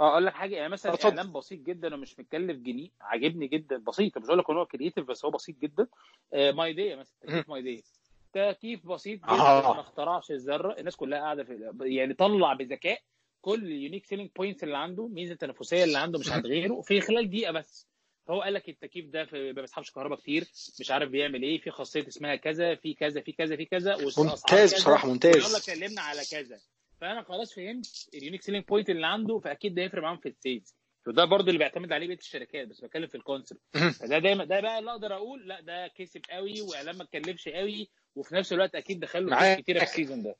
آه 0.00 0.12
أقول 0.12 0.26
لك 0.26 0.32
حاجة 0.32 0.54
يعني 0.56 0.68
مثلا 0.68 0.94
اتفضل. 0.94 1.18
إعلان 1.18 1.32
بسيط 1.32 1.60
جدا 1.60 1.94
ومش 1.94 2.18
متكلف 2.18 2.56
جنيه 2.56 2.88
عاجبني 3.00 3.46
جدا 3.46 3.76
بسيط 3.88 4.18
مش 4.18 4.26
هقول 4.26 4.38
لك 4.38 4.50
إن 4.50 4.56
هو 4.56 4.66
creative 4.66 5.04
بس 5.04 5.24
هو 5.24 5.30
بسيط 5.30 5.56
جدا 5.58 5.86
آه 6.34 6.52
ميديا 6.52 6.96
مثلا 6.96 7.44
ميديا 7.48 7.84
تكييف 8.32 8.86
بسيط 8.86 9.18
جدا 9.20 9.28
آه. 9.32 9.74
ما 9.74 9.80
اخترعش 9.80 10.30
الذرة. 10.30 10.76
الناس 10.78 10.96
كلها 10.96 11.18
قاعدة 11.18 11.44
في 11.44 11.72
يعني 11.82 12.14
طلع 12.14 12.52
بذكاء. 12.52 13.00
كل 13.40 13.64
ال 13.64 13.70
unique 13.70 14.06
selling 14.06 14.30
points 14.36 14.64
اللي 14.64 14.76
عنده 14.78 15.08
ميزة 15.08 15.34
تنافسيه 15.34 15.84
اللي 15.84 15.98
عنده 15.98 16.18
مش 16.18 16.32
عند 16.32 16.46
غيره. 16.46 16.80
في 16.80 17.00
خلال 17.00 17.30
دقيقة 17.30 17.52
بس 17.52 17.88
فهو 18.26 18.40
قال 18.42 18.54
لك 18.54 18.68
التكييف 18.68 19.06
ده 19.06 19.24
في 19.24 19.52
ما 19.52 19.60
بيسحبش 19.60 19.90
كهرباء 19.90 20.18
كتير 20.18 20.42
مش 20.80 20.90
عارف 20.90 21.10
بيعمل 21.10 21.42
إيه 21.42 21.60
في 21.60 21.70
خاصية 21.70 22.08
اسمها 22.08 22.36
كذا 22.36 22.74
في 22.74 22.94
كذا 22.94 23.20
في 23.20 23.32
كذا 23.32 23.56
في 23.56 23.64
كذا 23.64 23.96
ممتاز 24.18 24.74
بصراحة 24.74 25.08
ممتاز. 25.08 25.36
يلا 25.36 25.76
كلمنا 25.78 26.00
على 26.02 26.20
كذا. 26.30 26.58
فأنا 27.00 27.22
خلاص 27.22 27.54
فهمت 27.54 28.08
ال 28.14 28.18
unique 28.18 28.42
selling 28.42 28.64
point 28.64 28.90
اللي 28.90 29.06
عنده 29.06 29.38
فأكيد 29.38 29.74
ده 29.74 29.82
هيفرق 29.82 30.02
معاهم 30.02 30.16
في 30.18 30.28
ال 30.28 30.35
sales. 30.35 30.74
وده 31.06 31.24
برضو 31.24 31.46
اللي 31.48 31.58
بيعتمد 31.58 31.92
عليه 31.92 32.06
بقية 32.06 32.18
الشركات 32.18 32.68
بس 32.68 32.80
بتكلم 32.80 33.06
في 33.06 33.14
ال 33.14 33.19
concept. 33.19 33.60
فده 34.00 34.18
دايما 34.18 34.44
ده 34.44 34.60
بقى 34.60 34.78
اللي 34.78 34.90
أقدر 34.90 35.14
أقول 35.14 35.48
لا 35.48 35.60
ده 35.60 35.86
كسب 35.88 36.20
قوي 36.30 36.60
وإعلان 36.60 36.96
ما 36.96 37.02
اتكلفش 37.02 37.48
قوي. 37.48 37.90
وفي 38.16 38.34
نفس 38.34 38.52
الوقت 38.52 38.74
أكيد 38.74 39.00
دخل 39.00 39.24
له 39.24 39.30
معاك. 39.30 39.58
كتيرة 39.60 39.78
في 39.78 39.84
ال 39.84 39.89
season 39.89 40.22
ده. 40.22 40.34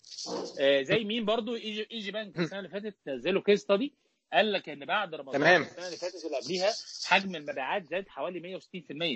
آه 0.60 0.82
زي 0.82 1.04
مين 1.04 1.24
برضو؟ 1.24 1.54
إيجي, 1.54 1.86
إيجي 1.92 2.10
بانك 2.10 2.38
السنة 2.38 2.58
اللي 2.58 2.70
فاتت 2.70 2.96
نزلوا 3.06 3.42
case 3.42 3.60
study 3.60 3.94
قال 4.32 4.52
لك 4.52 4.68
إن 4.68 4.84
بعد 4.86 5.14
رمضان 5.14 5.40
تمام. 5.40 5.62
السنة 5.62 5.86
اللي 5.86 5.96
فاتت 5.96 6.24
اللي 6.24 6.36
قبليها 6.36 6.70
حجم 7.06 7.36
المبيعات 7.36 7.84
زاد 7.86 8.08
حوالي 8.08 8.58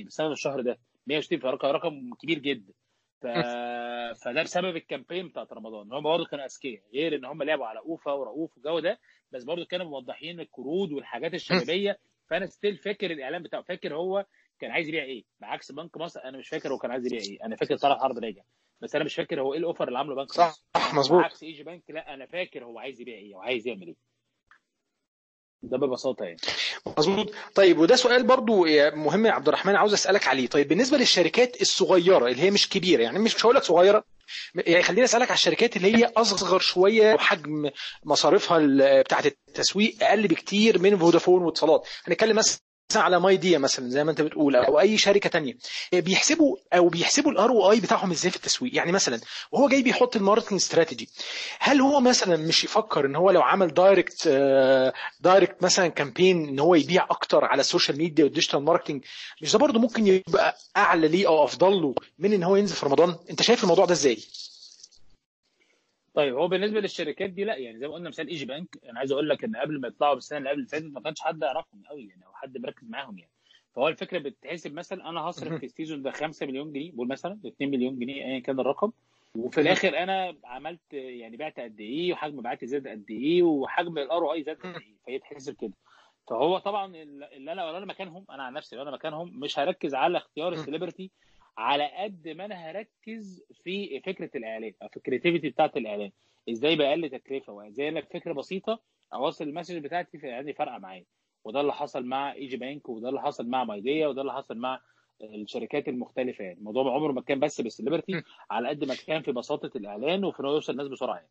160% 0.05 0.07
بسبب 0.07 0.33
الشهر 0.33 0.61
ده. 0.61 0.79
160 1.07 1.39
رقم 1.39 1.69
رقم 1.69 2.15
كبير 2.23 2.39
جدا. 2.39 2.73
ف... 3.21 3.27
فده 4.25 4.43
بسبب 4.43 4.77
ال 4.77 4.83
campaign 4.83 5.29
بتاعت 5.29 5.53
رمضان. 5.53 5.93
هم 5.93 6.03
برضه 6.03 6.25
كانوا 6.27 6.45
أذكياء 6.45 6.83
غير 6.95 7.17
إن 7.17 7.25
هم 7.25 7.43
لعبوا 7.43 7.67
على 7.67 7.79
أوكا 7.79 8.13
ورؤوف 8.13 8.57
والجو 8.57 8.79
ده 8.81 8.99
بس 9.33 9.45
برضه 9.45 9.65
كانوا 9.65 9.87
موضحين 9.87 10.41
القروض 10.41 10.93
والحاجات 10.93 11.35
الشبابية. 11.35 11.99
فأنا 12.31 12.47
still 12.47 12.77
فاكر 12.77 13.11
الإعلان 13.11 13.43
بتاعه. 13.43 13.63
فاكر 13.63 13.95
هو 13.95 14.27
كان 14.65 14.73
عايز 14.73 14.89
يبيع 14.89 15.03
إيه؟ 15.05 15.25
بعكس 15.41 15.73
بنك 15.73 15.97
مصر 15.97 16.21
أنا 16.25 16.39
مش 16.39 16.49
فاكر 16.49 16.73
هو 16.73 16.79
كان 16.79 16.91
عايز 16.91 17.07
يبيع 17.07 17.21
إيه. 17.21 17.39
أنا 17.47 17.57
فاكر 17.57 17.77
صالح 17.77 18.01
حرب 18.01 18.19
راجع 18.19 18.43
بس 18.81 18.95
أنا 18.95 19.05
مش 19.05 19.15
فاكر 19.15 19.41
هو 19.41 19.53
إيه 19.53 19.59
ال 19.59 19.64
offer 19.64 19.89
اللي 19.89 19.99
عامله 19.99 20.15
بنك 20.15 20.33
صح 20.33 20.55
مصر. 20.77 20.97
مظبوط. 20.99 21.25
عكس 21.25 21.43
إيجي 21.43 21.63
بنك 21.63 21.83
لا 21.89 22.15
أنا 22.15 22.27
فاكر 22.27 22.65
هو 22.65 22.79
عايز 22.79 23.01
يبيع 23.01 23.15
إيه 23.19 23.35
وعايز 23.35 23.67
يعمل 23.67 23.87
إيه. 23.87 23.95
ده 25.63 25.79
ببساطة 25.79 26.25
يعني. 26.25 26.37
مظبوط. 26.99 27.33
طيب 27.55 27.79
وده 27.79 27.97
سؤال 27.97 28.27
برضو 28.27 28.65
مهم 28.95 29.27
يا 29.27 29.33
عبد 29.33 29.49
الرحمن 29.49 29.77
عاوز 29.77 29.93
أسألك 29.93 30.27
عليه. 30.29 30.47
طيب 30.47 30.69
بالنسبة 30.69 30.97
للشركات 30.99 31.61
الصغيرة 31.63 32.27
اللي 32.29 32.43
هي 32.43 32.51
مش 32.51 32.69
كبيرة 32.69 33.03
يعني 33.03 33.19
مش 33.19 33.35
مش 33.35 33.45
هقول 33.47 33.57
لك 33.57 33.63
صغيرة 33.63 34.05
يعني 34.55 34.83
خليني 34.83 35.05
أسألك 35.05 35.29
على 35.31 35.35
الشركات 35.37 35.77
اللي 35.77 35.97
هي 35.97 36.05
أصغر 36.05 36.59
شوية 36.59 37.15
وحجم 37.15 37.71
مصاريفها 38.05 38.59
بتاعة 39.03 39.25
التسويق 39.49 39.95
أقل 40.03 40.29
بكتير 40.29 40.79
من 40.79 40.97
فودافون 40.99 41.43
واتصالات. 41.43 41.87
هنتكلم 42.05 42.37
مثلا 42.37 42.61
على 42.97 43.21
ماي 43.21 43.37
ديا 43.37 43.59
مثلا 43.59 43.89
زي 43.91 44.05
ما 44.05 44.11
أنت 44.11 44.21
بتقول 44.21 44.57
أو 44.57 44.81
أي 44.81 44.99
شركة 44.99 45.31
تانية. 45.31 45.55
بيحسبوا 45.93 46.57
أو 46.73 46.89
بيحسبوا 46.89 47.33
ال 47.33 47.51
ROI 47.51 47.81
بتاعهم 47.81 48.11
إزاي 48.11 48.31
في 48.31 48.37
التسويق؟ 48.37 48.75
يعني 48.77 48.93
مثلا 48.93 49.21
وهو 49.53 49.69
جاي 49.69 49.83
بيحط 49.83 50.17
ال 50.17 50.21
marketing 50.21 50.61
strategy 50.61 51.09
هل 51.59 51.81
هو 51.81 52.01
مثلا 52.01 52.37
مش 52.37 52.65
يفكر 52.65 53.07
إن 53.07 53.17
هو 53.17 53.31
لو 53.31 53.43
عمل 53.43 53.75
direct 53.75 54.29
direct 55.21 55.63
مثلا 55.63 55.89
campaign 55.89 56.49
إن 56.49 56.59
هو 56.59 56.75
يبيع 56.75 57.05
أكتر 57.11 57.45
على 57.45 57.61
ال 57.61 57.66
social 57.66 57.99
media 57.99 58.25
وال 58.25 58.33
digital 58.33 58.63
marketing 58.65 59.05
مش 59.43 59.53
ده 59.53 59.59
برضه 59.59 59.79
ممكن 59.81 60.07
يبقى 60.07 60.57
أعلى 60.77 61.09
ليه 61.09 61.27
أو 61.29 61.45
أفضل 61.45 61.73
له 61.83 61.95
من 62.19 62.33
إن 62.33 62.43
هو 62.43 62.57
ينزل 62.57 62.75
في 62.77 62.87
رمضان؟ 62.87 63.17
أنت 63.31 63.43
شايف 63.43 63.63
الموضوع 63.63 63.85
ده 63.85 63.93
إزاي؟ 63.93 64.19
طيب 66.15 66.35
هو 66.35 66.49
بالنسبة 66.49 66.81
للشركات 66.81 67.31
دي 67.31 67.45
لا 67.45 67.57
يعني 67.57 67.79
زي 67.79 67.89
ما 67.89 67.95
قلنا 67.95 68.09
مثال 68.09 68.29
إيجي 68.29 68.45
بنك 68.45 68.69
أنا 68.91 68.99
عايز 68.99 69.13
أقول 69.13 69.29
لك 69.29 69.45
إن 69.45 69.57
قبل 69.57 69.81
ما 69.81 69.89
يطلعوا 69.89 70.15
بالسنة 70.15 70.39
اللي 70.39 70.51
قبل 70.51 70.59
اللي 70.59 70.69
فاتت 70.69 70.85
ما 70.85 71.01
كانش 71.01 71.21
حد 71.21 71.43
يعرفهم 71.43 71.83
قوي 71.91 72.07
يعني 72.09 72.27
أو 72.27 72.33
حد 72.33 72.59
مركز 72.59 72.91
معاهم 72.91 73.19
يعني. 73.19 73.31
فهو 73.75 73.89
الفكرة 73.89 74.19
بتتحسب 74.19 74.75
مثلا 74.75 75.09
أنا 75.09 75.21
هصرف 75.21 75.55
في 75.55 75.67
ال 75.67 75.72
season 75.72 76.03
ده 76.03 76.11
5 76.11 76.47
مليون 76.47 76.73
جنيه 76.73 76.93
بقول 76.93 77.09
مثلا 77.09 77.39
2 77.47 77.71
مليون 77.71 77.99
جنيه 77.99 78.25
ايا 78.25 78.39
كان 78.39 78.61
الرقم. 78.61 78.93
وفي 79.37 79.61
الآخر 79.61 79.99
أنا 79.99 80.37
عملت 80.45 80.93
يعني 80.93 81.37
بعت 81.37 81.61
قد 81.61 81.81
إيه 81.81 82.13
وحجم 82.13 82.37
مبيعاتي 82.39 82.67
زاد 82.67 82.89
قد 82.89 83.11
إيه 83.11 83.43
وحجم 83.43 83.99
ال 83.99 84.33
ROI 84.33 84.43
زاد 84.43 84.57
قد 84.57 84.67
إيه. 84.67 84.95
فهي 85.07 85.19
تحسب 85.19 85.57
كده. 85.61 85.73
فهو 86.29 86.59
طبعا 86.59 86.97
اللي 86.97 87.53
أنا 87.53 87.61
لو 87.61 87.77
أنا 87.77 87.87
مكانهم 87.87 88.25
أنا 88.31 88.43
عن 88.43 88.53
نفسي 88.53 88.77
لو 88.77 88.83
أنا 88.83 88.91
مكانهم 88.91 89.41
مش 89.41 89.59
هركز 89.59 89.95
على 89.95 90.19
اختيار 90.19 90.53
ال 90.53 90.59
celebrity 90.59 91.11
على 91.59 91.91
قد 91.99 92.29
ما 92.29 92.45
أنا 92.45 92.55
هركز 92.55 93.45
في 93.65 94.01
فكرة 94.01 94.31
الإعلان 94.35 94.73
أو 94.83 94.89
في 94.89 94.97
ال 94.97 95.02
creativity 95.02 95.51
بتاعت 95.51 95.77
الإعلان. 95.77 96.11
إزاي 96.51 96.77
بقلل 96.77 97.11
تكلفة؟ 97.11 97.53
وإزاي 97.53 97.91
لك 97.91 98.13
فكره 98.13 98.33
بسيطة 98.33 98.81
اوصل 99.15 99.45
ال 99.45 99.49
message 99.49 99.79
بتاعتي 99.79 100.19
في 100.19 100.31
اعلاني 100.31 100.53
فارقه 100.53 100.79
معايا. 100.79 101.05
وده 101.45 101.61
اللي 101.61 101.73
حصل 101.73 102.05
مع 102.05 102.33
EGBank 102.33 102.89
وده 102.89 103.09
اللي 103.09 103.21
حصل 103.21 103.49
مع 103.49 103.65
Midea 103.65 104.07
وده 104.07 104.21
اللي 104.21 104.33
حصل 104.33 104.59
مع 104.59 104.81
الشركات 105.23 105.89
المختلفة 105.89 106.45
يعني. 106.45 106.59
الموضوع 106.59 106.95
عمره 106.95 107.13
ما 107.13 107.21
كان 107.21 107.41
بس 107.41 107.61
بال 107.61 107.72
celebrity 107.72 108.23
على 108.51 108.69
قد 108.69 108.85
ما 108.85 108.95
كان 108.95 109.23
في 109.23 109.33
بساطة 109.33 109.71
الإعلان 109.77 110.25
وفي 110.25 110.41
إنه 110.41 110.49
يوصل 110.49 110.73
الناس 110.73 110.89
بسرعة 110.89 111.17
يعني. 111.17 111.31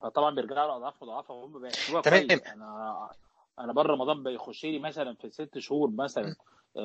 فطبعا 0.00 0.34
بيرجعوا 0.34 0.68
لاضعاف 0.68 1.02
مضاعفه 1.02 1.34
وهم 1.34 1.60
بيحسبوها. 1.60 2.02
كويس. 2.02 2.46
أنا 2.46 3.10
أنا 3.58 3.72
بره 3.72 3.92
رمضان 3.92 4.22
بيخش 4.22 4.64
لي 4.64 4.78
مثلا 4.78 5.14
في 5.14 5.30
ست 5.30 5.58
شهور 5.58 5.90
مثلا 5.90 6.34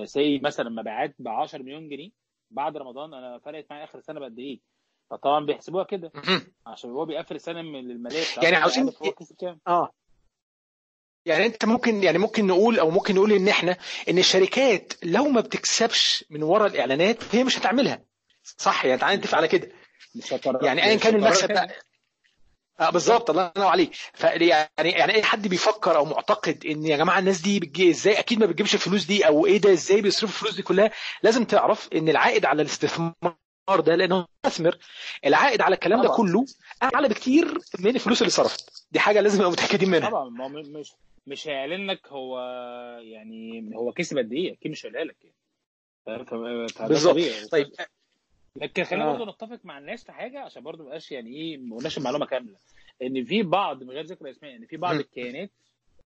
سي 0.04 0.40
مثلا 0.40 0.70
مبيعات 0.70 1.16
ب 1.20 1.28
10 1.28 1.62
مليون 1.64 1.90
جنيه. 1.90 2.10
بعد 2.52 2.78
رمضان 2.78 3.14
أنا 3.14 3.40
فرقت 3.40 3.66
معايا 3.70 3.84
اخر 3.84 3.98
السنة 4.00 4.20
بقد 4.20 4.40
إيه. 4.40 4.60
فطبعا 5.10 5.46
بيحسبوها 5.46 5.84
كده. 5.84 6.12
عشان 6.68 6.90
هو 6.90 7.06
بيقفل 7.06 7.36
السنة 7.36 7.62
من 7.62 7.80
المالية 7.92 8.22
بتاعته. 8.24 8.44
يعني 8.44 8.56
عاوزين- 8.56 8.92
آه. 9.68 9.90
يعني 11.26 11.46
أنت 11.46 11.66
ممكن 11.66 12.04
يعني 12.04 12.18
ممكن 12.18 12.48
نقول 12.48 12.80
أو 12.80 12.90
ممكن 12.90 13.16
نقول 13.16 13.32
إن 13.32 13.48
إحنا 13.48 13.78
إن 14.10 14.18
الشركات 14.18 14.94
لو 15.04 15.24
ما 15.24 15.42
بتكسبش 15.42 16.26
من 16.30 16.44
ورا 16.44 16.68
الإعلانات 16.68 17.24
فهي 17.24 17.44
مش 17.44 17.60
هتعملها. 17.60 18.04
صح 18.44 18.86
يعني 18.86 19.00
تعالى 19.02 19.18
نتفق 19.18 19.38
على 19.38 19.48
كده. 19.48 19.72
مش 20.16 20.32
يعني 20.62 20.84
ايا 20.84 20.96
كان 20.98 21.16
المكسب. 21.16 21.48
بقى 21.48 21.70
آه 22.80 22.90
بالظبط 22.90 23.30
الله 23.30 23.52
ينور 23.58 23.68
عليك. 23.70 23.94
فيعني 24.14 24.48
يعني 24.84 25.16
اي 25.16 25.24
حد 25.24 25.48
بيفكر 25.48 25.96
أو 25.96 26.06
معتقد 26.06 26.66
إن 26.66 26.86
يا 26.86 26.98
جماعة 26.98 27.20
الناس 27.20 27.42
دي 27.42 27.60
بتجي 27.60 27.90
إزاي؟ 27.90 28.20
أكيد 28.20 28.40
ما 28.40 28.46
بتجيبش 28.46 28.74
الفلوس 28.74 29.06
دي 29.06 29.28
أو 29.28 29.46
إيه 29.46 29.58
ده 29.58 29.72
إزاي 29.74 30.02
بيصرفوا 30.02 30.28
الفلوس 30.36 30.56
دي 30.56 30.62
كلها؟ 30.62 30.92
لازم 31.24 31.44
تعرف 31.46 31.90
إن 31.96 32.10
العائد 32.10 32.46
على 32.46 32.62
الاستثمار 32.62 33.24
ده 33.80 33.96
لأنه 33.96 34.26
مستثمر 34.46 34.78
العائد 35.26 35.62
على 35.62 35.76
الكلام 35.76 36.02
ده 36.02 36.08
طبعا. 36.08 36.18
كله 36.18 36.46
أعلى 36.84 37.08
بكتير 37.10 37.58
من 37.80 37.96
الفلوس 37.96 38.22
اللي 38.22 38.32
صرفت. 38.32 38.88
دي 38.92 39.00
حاجة 39.00 39.22
لازم 39.22 39.38
نبقى 39.40 39.52
متأكدين 39.52 39.90
منها. 39.90 40.10
طبعا 40.10 40.30
ما 40.30 40.48
مش 40.48 40.92
مش 41.28 41.48
هيعلن 41.48 41.92
لك 41.92 42.08
هو 42.08 42.40
يعني 43.02 43.72
هو 43.76 43.92
كسب 43.92 44.18
قد 44.18 44.34
إيه 44.34 44.54
أكيد 44.54 44.72
مش 44.72 44.86
هيقولها 44.86 45.04
لك 45.04 45.18
يعني. 45.24 45.36
بالظبط. 46.88 47.18
طيب 47.52 47.72
لكن 48.60 48.84
خلينا 48.84 49.06
آه. 49.06 49.18
برضه 49.18 49.32
نتفق 49.32 49.60
مع 49.64 49.78
الناس 49.78 50.04
في 50.04 50.12
حاجة 50.12 50.40
عشان 50.40 50.64
برضه 50.64 50.84
ما 50.84 50.90
بقاش 50.90 51.12
يعني 51.12 51.30
إيه 51.36 51.58
ما 51.58 51.76
قلناش 51.76 51.98
المعلومة 51.98 52.26
كاملة 52.26 52.58
إن 53.02 53.26
في 53.26 53.44
بعض 53.44 53.84
من 53.84 53.90
غير 53.90 54.06
ذكر 54.06 54.30
اسماء 54.30 54.56
إن 54.56 54.66
في 54.66 54.78
بعض. 54.78 54.96
الكيانات 54.96 55.50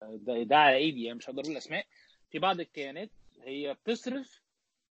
ده, 0.02 0.42
ده 0.42 0.56
على 0.56 0.76
ايدي 0.76 1.04
يعني 1.04 1.18
مش 1.18 1.30
هقدر 1.30 1.42
أقول 1.42 1.56
اسماء 1.56 1.86
في 2.30 2.38
بعض 2.38 2.60
الكيانات 2.60 3.10
هي 3.42 3.74
بتصرف 3.74 4.42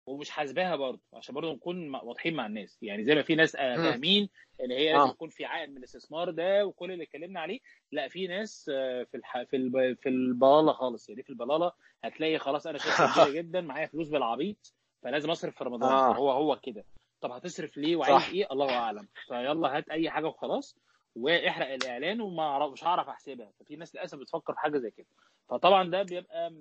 ومش 0.06 0.30
حاسباها 0.30 0.76
برضه 0.76 1.00
عشان 1.12 1.34
برضه 1.34 1.52
نكون 1.52 1.94
واضحين 1.94 2.34
مع 2.34 2.46
الناس 2.46 2.78
يعني 2.82 3.04
زي 3.04 3.14
ما 3.14 3.22
في 3.22 3.34
ناس 3.34 3.56
آه،. 3.56 3.76
فاهمين 3.76 4.28
إن 4.64 4.70
هي 4.70 4.94
آه. 4.94 4.98
لازم 4.98 5.10
يكون 5.10 5.28
في 5.28 5.44
عائد 5.44 5.70
من 5.70 5.76
الاستثمار 5.76 6.30
ده 6.30 6.66
وكل 6.66 6.92
اللي 6.92 7.04
اتكلمنا 7.04 7.40
عليه 7.40 7.60
لا 7.92 8.08
في 8.08 8.26
ناس 8.26 8.70
آه، 8.74 9.02
في 9.02 9.16
الح... 9.16 9.42
في 9.42 9.56
الب... 9.56 9.96
في 10.00 10.08
البلالة 10.08 10.72
خالص 10.72 11.08
يعني 11.08 11.22
في 11.22 11.30
البلالة 11.30 11.72
هتلاقي 12.04 12.38
خلاص 12.38 12.66
أنا 12.66 12.78
شركه 12.78 13.06
كبيرة 13.24 13.42
جدا 13.42 13.60
معايا 13.60 13.86
فلوس 13.86 14.08
بالعبيط 14.08 14.74
فلازم 15.02 15.30
أصرف 15.30 15.58
في 15.58 15.64
رمضان 15.64 15.92
آه. 15.92 16.14
هو 16.14 16.30
هو 16.30 16.60
كده 16.62 16.84
طب 17.24 17.30
هتصرف 17.32 17.76
ليه 17.76 17.96
وعايز 17.96 18.16
صح. 18.22 18.28
إيه 18.28 18.46
الله 18.52 18.70
أعلم 18.76 19.08
فيلا 19.26 19.76
هات 19.76 19.88
أي 19.88 20.10
حاجة 20.10 20.26
وخلاص 20.26 20.76
واحرق 21.16 21.72
الإعلان 21.72 22.20
وما 22.20 22.68
مش 22.68 22.84
هعرف 22.84 23.08
أحسبها 23.08 23.52
ففي 23.60 23.76
ناس 23.76 23.94
للأسف 23.94 24.18
بتفكر 24.18 24.52
في 24.52 24.58
حاجة 24.60 24.78
زي 24.78 24.90
كده 24.90 25.06
فطبعا 25.48 25.90
ده 25.90 26.02
بيبقى. 26.02 26.54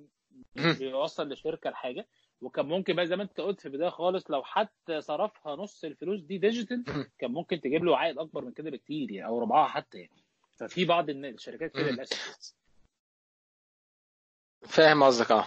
بيوصل 0.56 1.28
للشركه 1.30 1.70
لحاجة 1.70 2.08
وكان 2.42 2.66
ممكن 2.66 2.96
بقى 2.96 3.08
زي 3.08 3.16
ما 3.16 3.24
أنت 3.24 3.42
قلت 3.42 3.60
في 3.60 3.66
البداية 3.66 3.90
خالص 3.90 4.32
لو 4.32 4.44
حتى 4.44 5.02
صرفها 5.02 5.56
نص 5.56 5.84
الفلوس 5.84 6.22
دي 6.22 6.38
digital. 6.38 6.84
كان 7.20 7.32
ممكن 7.32 7.62
تجيب 7.62 7.84
له 7.84 7.98
عائد 7.98 8.18
أكبر 8.18 8.46
من 8.46 8.52
كده 8.52 8.70
بكتير 8.72 9.12
يعني 9.12 9.28
أو 9.28 9.40
ربعها 9.40 9.68
حتى 9.68 9.98
يعني 9.98 10.24
ففي 10.52 10.86
بعض 10.86 11.10
الشركات 11.10 11.72
كده. 11.72 11.92
للأسف 11.92 12.54
فاهم 14.62 15.04
قصدك 15.04 15.32
آه 15.32 15.46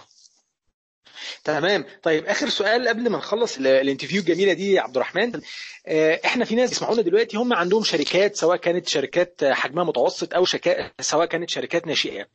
تمام. 1.43 1.85
طيب 2.03 2.25
آخر 2.25 2.49
سؤال 2.49 2.87
قبل 2.87 3.09
ما 3.09 3.17
نخلص 3.17 3.57
ال- 3.57 3.67
ال 3.67 3.72
interview 3.72 4.19
الجميلة 4.21 4.53
دي 4.53 4.71
يا 4.73 4.81
عبد 4.81 4.95
الرحمن. 4.95 5.41
آه، 5.89 6.19
إحنا 6.25 6.45
في 6.45 6.55
ناس 6.55 6.69
بيسمعونا 6.69 7.01
دلوقتي 7.01 7.37
هم 7.37 7.53
عندهم 7.53 7.83
شركات 7.83 8.35
سواء 8.35 8.57
كانت 8.57 8.89
شركات 8.89 9.43
حجمها 9.43 9.83
متوسط 9.83 10.33
أو 10.33 10.45
شكا... 10.45 10.91
سواء 11.01 11.25
كانت 11.27 11.49
شركات 11.49 11.87
ناشئة. 11.87 12.27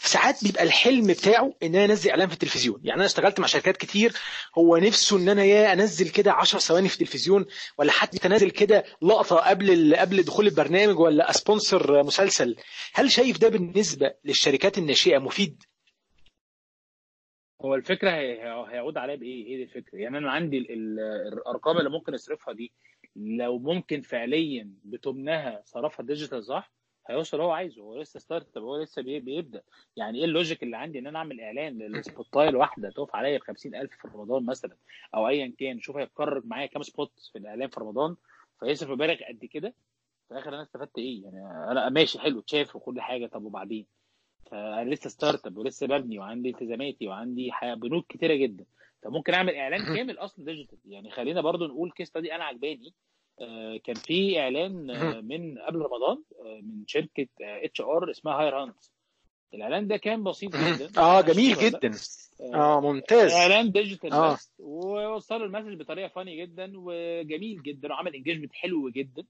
ساعات 0.00 0.44
بيبقى 0.44 0.62
الحلم 0.62 1.06
بتاعه 1.06 1.54
إن 1.62 1.74
أنا 1.74 1.84
أنزل 1.84 2.10
إعلان 2.10 2.28
في 2.28 2.34
التلفزيون. 2.34 2.80
يعني 2.84 2.96
أنا 2.98 3.06
اشتغلت 3.06 3.40
مع 3.40 3.46
شركات 3.46 3.76
كتير 3.76 4.12
هو 4.58 4.76
نفسه 4.76 5.16
إن 5.16 5.28
أنا 5.28 5.44
يا 5.44 5.72
أنزل 5.72 6.08
كده 6.08 6.32
10 6.32 6.58
ثواني 6.58 6.88
في 6.88 6.94
التلفزيون 6.94 7.46
ولا 7.78 7.92
حتى 7.92 8.28
انزل 8.28 8.50
كده 8.50 8.84
لقطة 9.02 9.36
قبل. 9.36 9.96
قبل 9.96 10.22
دخول 10.22 10.46
البرنامج 10.46 10.98
ولا 10.98 11.30
sponsor 11.30 12.02
مسلسل. 12.02 12.56
هل 12.94 13.10
شايف 13.10 13.38
ده 13.38 13.48
بالنسبة 13.48 14.10
للشركات 14.24 14.78
الناشئة 14.78 15.18
مفيد؟ 15.18 15.62
هو 17.64 17.74
الفكرة 17.74 18.10
هي- 18.10 18.42
هي- 18.42 18.64
هيعود 18.68 18.96
عليا 18.96 19.14
بإيه؟ 19.16 19.46
هي 19.48 19.56
دي 19.56 19.62
الفكرة؟ 19.62 19.98
يعني 19.98 20.18
أنا 20.18 20.30
عندي 20.30 20.58
ال- 20.58 20.70
ال- 20.72 21.00
الأرقام 21.32 21.78
اللي 21.78 21.90
ممكن 21.90 22.14
اصرفها 22.14 22.54
دي 22.54 22.72
لو 23.16 23.58
ممكن 23.58 24.00
فعليا 24.02 24.70
بتمنها 24.84 25.62
صرفها 25.64 26.06
digital 26.06 26.44
صح 26.44 26.72
هيوصل 27.10 27.40
هو 27.40 27.50
عايزه 27.50 27.82
هو 27.82 28.00
لسه 28.00 28.20
start 28.20 28.58
هو 28.58 28.82
لسه 28.82 29.02
بي- 29.02 29.20
بيبدأ. 29.20 29.62
يعني 29.96 30.18
إيه 30.18 30.24
ال 30.24 30.30
logic 30.30 30.62
اللي 30.62 30.76
عندي؟ 30.76 30.98
إن 30.98 31.06
أنا 31.06 31.18
أعمل 31.18 31.40
إعلان 31.40 31.78
لل 31.78 31.95
spot 31.95 32.31
ايه 32.31 32.48
الواحده 32.48 32.90
تقف 32.90 33.16
عليا 33.16 33.38
ب 33.38 33.42
50000 33.42 33.90
في 33.90 34.08
رمضان 34.08 34.46
مثلا 34.46 34.76
أو 35.14 35.28
ايا 35.28 35.52
كان 35.58 35.80
شوف 35.80 35.96
هيتكرر 35.96 36.42
معايا 36.44 36.66
كام 36.66 36.82
spot 36.82 37.12
في 37.32 37.38
الإعلان 37.38 37.68
في 37.68 37.80
رمضان 37.80 38.16
فيصرف 38.60 38.90
مبالغ 38.90 39.14
قد 39.28 39.44
كده. 39.44 39.74
في 40.28 40.34
الآخر 40.34 40.48
أنا 40.54 40.62
استفدت 40.62 40.98
إيه؟ 40.98 41.24
يعني 41.24 41.36
أنا 41.70 41.88
ماشي 41.88 42.18
حلو 42.18 42.40
اتشاف 42.40 42.76
وكل 42.76 43.00
حاجة 43.00 43.26
طب 43.26 43.44
وبعدين؟ 43.44 43.86
فانا 44.50 44.90
لسه 44.90 45.10
startup 45.10 45.56
ولسه 45.56 45.86
ببني 45.86 46.18
وعندي 46.18 46.50
التزاماتي 46.50 47.08
وعندي 47.08 47.50
بنود 47.76 48.04
كتيرة 48.08 48.34
جدا. 48.34 48.64
فممكن 49.02 49.34
أعمل 49.34 49.54
إعلان 49.54 49.96
كامل 49.96 50.18
أصلا 50.18 50.44
digital. 50.44 50.78
يعني 50.84 51.10
خلينا 51.10 51.40
برضو 51.40 51.66
نقول 51.66 51.90
case 51.90 52.16
دي 52.16 52.34
أنا 52.34 52.44
عجباني. 52.44 52.92
آه، 53.40 53.76
كان 53.84 53.94
في 53.94 54.40
إعلان 54.40 54.90
آه، 54.90 55.20
من 55.20 55.58
قبل 55.58 55.78
رمضان 55.78 56.22
آه، 56.44 56.60
من 56.62 56.84
شركة 56.86 57.26
HR 57.40 58.10
اسمها 58.10 58.34
Hire 58.34 58.62
Hunt 58.62 58.76
الإعلان 59.54 59.86
ده 59.88 59.96
كان 59.96 60.24
بسيط 60.24 60.56
جدا. 60.56 61.00
آه 61.00 61.20
جميل 61.20 61.54
جدا. 61.54 61.90
آه 62.54 62.80
ممتاز. 62.80 63.32
إعلان 63.32 63.72
digital 63.72 64.12
آه. 64.12 64.32
بس. 64.32 64.52
ووصلوا 64.58 65.46
ال 65.46 65.49
message 65.49 65.74
بطريقة 65.80 66.08
funny 66.08 66.42
جدا 66.42 66.72
وجميل 66.76 67.62
جدا 67.62 67.88
وعمل 67.88 68.14
engagement 68.14 68.52
حلو 68.52 68.90
جدا. 68.90 69.24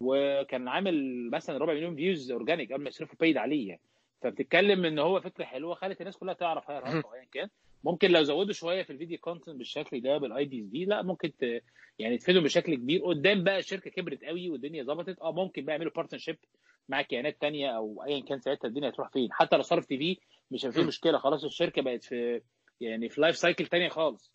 وكان 0.00 0.68
عامل 0.68 1.30
مثلا 1.30 1.58
ربع 1.58 1.72
مليون 1.72 1.96
views 1.96 2.30
organic 2.30 2.72
قبل 2.72 2.82
ما 2.82 2.88
يصرفوا 2.88 3.16
paid 3.20 3.36
عليه 3.36 3.68
يعني. 3.68 3.80
فبتتكلم 4.24 4.84
إن 4.84 4.98
هو 4.98 5.20
فكرة 5.20 5.44
حلوة 5.44 5.74
خلت 5.74 6.00
الناس 6.00 6.16
كلها 6.16 6.34
تعرف 6.34 6.70
Hire 6.70 6.86
Hire 6.86 7.04
أو 7.04 7.14
ايا 7.14 7.24
كان. 7.32 7.48
ممكن 7.84 8.10
لو 8.10 8.22
زودوا 8.22 8.52
شوية 8.52 8.82
في 8.82 8.90
ال 8.90 8.95
video 8.95 9.18
content 9.18 9.56
بالشكل 9.56 10.00
ده 10.00 10.18
بال 10.18 10.44
ideas 10.44 10.66
دي 10.66 10.84
لا 10.84 11.02
ممكن 11.02 11.32
ت... 11.36 11.62
يعني 11.98 12.18
تفيدهم 12.18 12.42
بشكل 12.44 12.74
كبير. 12.74 13.04
قدام 13.04 13.44
بقى 13.44 13.58
الشركة 13.58 13.90
كبرت 13.90 14.24
قوي 14.24 14.50
والدنيا 14.50 14.82
ظبطت. 14.84 15.18
آه 15.18 15.32
ممكن 15.32 15.64
بقى 15.64 15.72
يعملوا 15.74 15.92
partnership 15.92 16.36
مع 16.88 17.02
كيانات 17.02 17.40
تانية 17.40 17.70
أو 17.70 18.04
ايا 18.06 18.20
كان 18.20 18.40
ساعتها 18.40 18.68
الدنيا 18.68 18.88
هتروح 18.88 19.10
فين. 19.10 19.32
حتى 19.32 19.56
لو 19.56 19.62
صرف 19.62 19.86
TV 19.86 20.18
مش 20.50 20.64
هيبقى 20.66 20.80
فيه. 20.80 20.86
مشكلة. 20.86 21.18
خلاص 21.18 21.44
الشركة 21.44 21.82
بقت 21.82 22.04
في 22.04 22.40
يعني 22.80 23.08
في 23.08 23.20
life 23.20 23.36
cycle 23.36 23.66
تانية 23.66 23.88
خالص. 23.88 24.32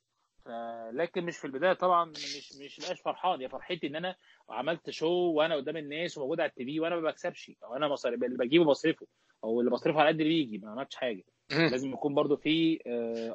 لكن 0.94 1.24
مش 1.24 1.38
في 1.38 1.46
البداية 1.46 1.74
طبعا 1.74 2.06
مش 2.06 2.54
مش 2.62 2.80
بقاش 2.80 3.02
فرحان. 3.02 3.42
يا 3.42 3.48
فرحتي 3.48 3.88
إن 3.88 3.96
أنا 3.96 4.16
عملت 4.50 4.90
show 4.90 5.08
وأنا 5.08 5.56
قدام 5.56 5.78
الناس 5.78 6.18
وموجود 6.18 6.40
على 6.40 6.50
ال 6.50 6.66
TV 6.66 6.80
وأنا 6.80 6.96
ما 6.96 7.02
بكسبش. 7.02 7.52
أو 7.64 7.76
أنا 7.76 7.88
مصاري 7.88 8.16
اللي 8.16 8.38
بجيبه 8.38 8.66
بصرفه. 8.66 9.08
أو 9.44 9.60
اللي 9.60 9.72
بصرفه 9.72 10.00
على 10.00 10.08
قد 10.08 10.22
اللي 10.22 10.34
بيجي. 10.34 10.58
ما 10.58 10.72
عملتش 10.72 10.96
حاجة. 10.96 11.24
لازم 11.50 11.90
يكون 11.90 12.16
برضو 12.16 12.36
في 12.38 12.80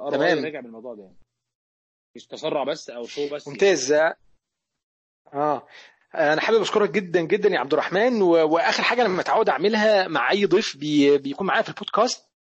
ار 0.01 0.11
تمام. 0.11 0.45
راجع 0.45 0.61
بالموضوع 0.61 0.95
ده. 0.95 1.03
يعني 1.03 1.17
مش 2.17 2.27
تسرع 2.27 2.65
بس 2.65 2.91
أو 2.91 3.05
show 3.05 3.35
بس. 3.35 3.49
ممتاز. 3.49 3.93
آه. 3.93 5.67
أنا 6.15 6.41
حابب 6.41 6.61
أشكرك 6.61 6.91
جدا 6.91 7.21
جدا 7.21 7.49
يا 7.49 7.59
عبد 7.59 7.73
الرحمن. 7.73 8.23
و... 8.23 8.29
وآخر 8.29 8.83
حاجة 8.83 9.03
لما 9.03 9.17
متعود 9.17 9.49
أعملها 9.49 10.09
مع 10.09 10.31
أي 10.31 10.47
ضيف 10.47 10.77
بي... 10.77 11.19
بيكون 11.19 11.47
معايا 11.47 11.63
في 11.63 11.69
البودكاست 11.69 12.34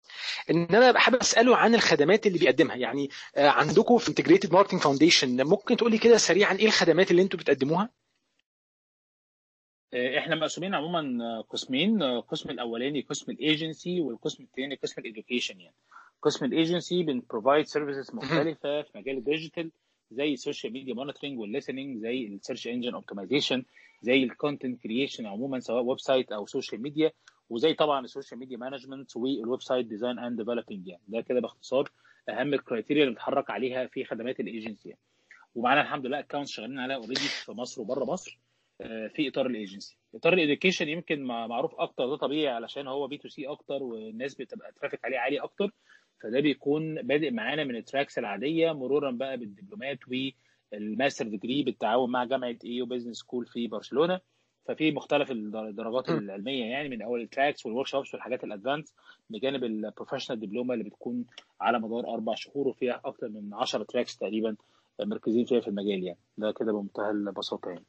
إن 0.49 0.65
أنا 0.65 0.99
حابب 0.99 1.15
أسأله 1.15 1.57
عن 1.57 1.75
الخدمات 1.75 2.27
اللي 2.27 2.39
بيقدمها. 2.39 2.75
يعني 2.75 3.09
آه، 3.35 3.49
عندكم 3.49 3.97
في 3.97 4.09
Integrated 4.09 4.53
Marketing 4.53 4.81
Foundation 4.81 5.43
ممكن 5.43 5.77
تقولي 5.77 5.97
كده 5.97 6.17
سريعا 6.17 6.53
إيه 6.53 6.65
الخدمات 6.65 7.11
اللي 7.11 7.21
أنتوا 7.21 7.39
بتقدموها؟ 7.39 7.89
آه، 9.93 10.17
إحنا 10.19 10.35
مقسومين 10.35 10.75
عموما 10.75 11.23
آه، 11.23 11.41
قسمين. 11.41 12.03
القسم 12.03 12.49
الأولاني 12.49 13.01
قسم 13.01 13.31
الايجنسي 13.31 14.01
والقسم 14.01 14.43
الثاني 14.43 14.75
قسم 14.75 15.01
ال 15.01 15.07
education 15.07 15.59
يعني. 15.59 15.75
قسم 16.21 16.45
ال 16.45 16.54
agency 16.54 17.03
بن 17.03 17.17
provide 17.17 17.65
services 17.65 18.15
مختلفة 18.15 18.81
في 18.81 18.89
مجال 18.95 19.17
ال 19.17 19.24
digital 19.24 19.71
زي 20.11 20.33
ال 20.33 20.39
social 20.39 20.73
media 20.73 20.93
monitoring 20.93 21.39
وال 21.39 21.50
listening 21.50 21.97
زي 21.97 22.25
ال 22.27 22.33
search 22.33 22.67
engine 22.67 22.93
optimization 22.93 23.63
زي 24.01 24.23
ال 24.23 24.31
content 24.31 24.83
creation 24.83 25.25
عموما 25.25 25.59
سواء 25.59 25.83
website 25.83 26.31
أو 26.31 26.45
social 26.45 26.81
media 26.81 27.11
وزي 27.49 27.73
طبعا 27.73 28.05
ال 28.05 28.10
social 28.10 28.39
media 28.39 28.57
management 28.57 29.15
وال 29.17 29.61
website 29.61 29.85
design 29.85 30.19
and 30.19 30.37
developing 30.37 30.87
يعني. 30.87 31.03
ده 31.07 31.21
كده 31.21 31.39
باختصار 31.39 31.91
أهم 32.29 32.53
ال 32.53 32.59
criteria 32.59 33.03
اللي 33.03 33.13
بنتحرك 33.13 33.49
عليها 33.49 33.87
في 33.87 34.05
خدمات 34.05 34.39
الإيجنسي 34.39 34.89
يعني. 34.89 35.01
ومعانا 35.55 35.81
الحمد 35.81 36.05
لله 36.05 36.19
accounts 36.19 36.51
شغالين 36.51 36.79
عليها 36.79 36.95
already 36.97 37.19
في 37.45 37.51
مصر 37.51 37.81
وبره 37.81 38.05
مصر 38.05 38.39
آه، 38.81 39.07
في 39.07 39.27
إطار 39.27 39.45
الإيجنسي. 39.45 39.97
إطار 40.15 40.33
ال 40.33 40.39
education 40.39 40.89
يمكن 40.89 41.23
مع- 41.23 41.47
معروف 41.47 41.75
أكتر 41.75 42.07
ده 42.09 42.15
طبيعي 42.15 42.55
علشان 42.55 42.87
هو 42.87 43.07
B2C 43.07 43.47
أكتر 43.47 43.83
والناس 43.83 44.35
بتبقى 44.35 44.71
traffic 44.71 45.05
عليه 45.05 45.17
عالي 45.17 45.39
أكتر 45.39 45.71
فده 46.21 46.39
بيكون 46.39 47.01
بادئ 47.01 47.31
معانا 47.31 47.63
من 47.63 47.75
ال 47.75 47.81
tracks 47.81 48.17
العادية 48.19 48.71
مرورا 48.71 49.11
بقى 49.11 49.37
بالدبلومات 49.37 49.99
وال 50.73 50.87
master 50.87 51.27
degree 51.27 51.63
بالتعاون 51.63 52.11
مع 52.11 52.23
جامعة 52.23 52.55
EU 52.65 52.85
Business 52.85 53.17
School 53.17 53.45
في 53.45 53.67
برشلونة. 53.67 54.19
ففي 54.65 54.91
مختلف 54.91 55.31
الدر- 55.31 55.67
الدرجات. 55.67 56.09
العلمية 56.09 56.65
يعني 56.65 56.89
من 56.89 57.01
أول 57.01 57.21
ال 57.21 57.26
tracks 57.26 57.56
وال 57.56 57.65
workshops 57.65 58.13
والحاجات 58.13 58.43
ال 58.43 58.49
advanced 58.49 58.95
بجانب 59.29 59.63
ال 59.63 59.69
professional 59.69 60.39
دبلومه 60.39 60.73
اللي 60.73 60.83
بتكون 60.83 61.25
على 61.61 61.79
مدار 61.79 62.13
أربع 62.13 62.35
شهور 62.35 62.67
وفيها 62.67 63.01
أكتر 63.05 63.29
من 63.29 63.53
10 63.53 63.83
tracks 63.83 64.17
تقريبا 64.17 64.55
مركزين 65.01 65.45
فيها 65.45 65.59
في 65.61 65.67
المجال 65.67 66.03
يعني 66.03 66.19
ده 66.37 66.51
كده 66.51 66.71
بمنتهى 66.73 67.09
البساطة 67.11 67.69
يعني 67.69 67.85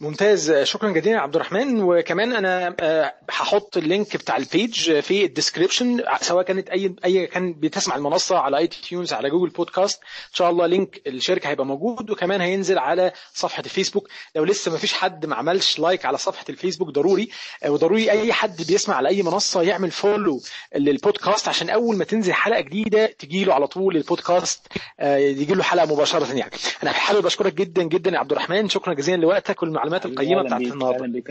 ممتاز. 0.00 0.52
شكرا 0.52 0.90
جزيلا 0.90 1.16
يا 1.16 1.20
عبد 1.20 1.34
الرحمن. 1.34 1.82
وكمان 1.82 2.32
أنا 2.32 2.74
آه، 2.80 3.14
هحط 3.30 3.76
ال 3.76 3.84
link 3.84 4.16
بتاع 4.16 4.36
ال 4.36 4.49
page 4.49 5.00
في 5.00 5.24
ال 5.24 5.30
description 5.30 6.02
سواء 6.20 6.44
كانت 6.44 6.68
أي 6.68 6.94
أي 7.04 7.26
كان 7.26 7.52
بتسمع 7.52 7.96
المنصة 7.96 8.38
على 8.38 8.56
iTunes 8.58 9.12
على 9.12 9.30
Google 9.30 9.48
Podcast 9.50 10.00
إن 10.02 10.34
شاء 10.34 10.50
الله 10.50 10.66
link 10.66 11.00
الشركة 11.06 11.48
هيبقى 11.50 11.66
موجود. 11.66 12.10
وكمان 12.10 12.40
هينزل 12.40 12.78
على 12.78 13.12
صفحة 13.34 13.62
الفيسبوك. 13.66 14.08
لو 14.36 14.44
لسه 14.44 14.70
ما 14.70 14.78
فيش 14.78 14.92
حد 14.92 15.26
ما 15.26 15.36
عملش 15.36 15.78
like 15.78 16.04
على 16.04 16.18
صفحة 16.18 16.44
الفيسبوك 16.48 16.88
ضروري 16.88 17.28
آه، 17.64 17.70
وضروري 17.70 18.10
أي 18.10 18.32
حد 18.32 18.62
بيسمع 18.62 18.94
على 18.94 19.08
أي 19.08 19.22
منصة 19.22 19.62
يعمل 19.62 19.90
follow 19.90 20.40
للبودكاست 20.76 21.48
عشان 21.48 21.70
أول 21.70 21.96
ما 21.96 22.04
تنزل 22.04 22.32
حلقة 22.32 22.60
جديدة 22.60 23.06
تجي 23.06 23.44
له 23.44 23.54
على 23.54 23.66
طول 23.66 23.96
البودكاست 23.96 24.60
آه، 25.00 25.16
يجي 25.16 25.54
له 25.54 25.62
حلقة 25.62 25.86
مباشرة 25.94 26.32
يعني. 26.34 26.50
أنا 26.82 26.92
حابب 26.92 27.26
أشكرك 27.26 27.54
جدا 27.54 27.82
جدا 27.82 28.10
يا 28.10 28.18
عبد 28.18 28.32
الرحمن. 28.32 28.68
شكرا 28.68 28.94
جزيلا 28.94 29.16
لوقتك. 29.22 29.62
والمعلومات 29.68 30.06
القيمة 30.06 30.40
أهلاً 30.40 30.46
بتاعت 30.46 30.60
النهارده. 30.60 31.04
أهلا 31.04 31.12
بك 31.12 31.30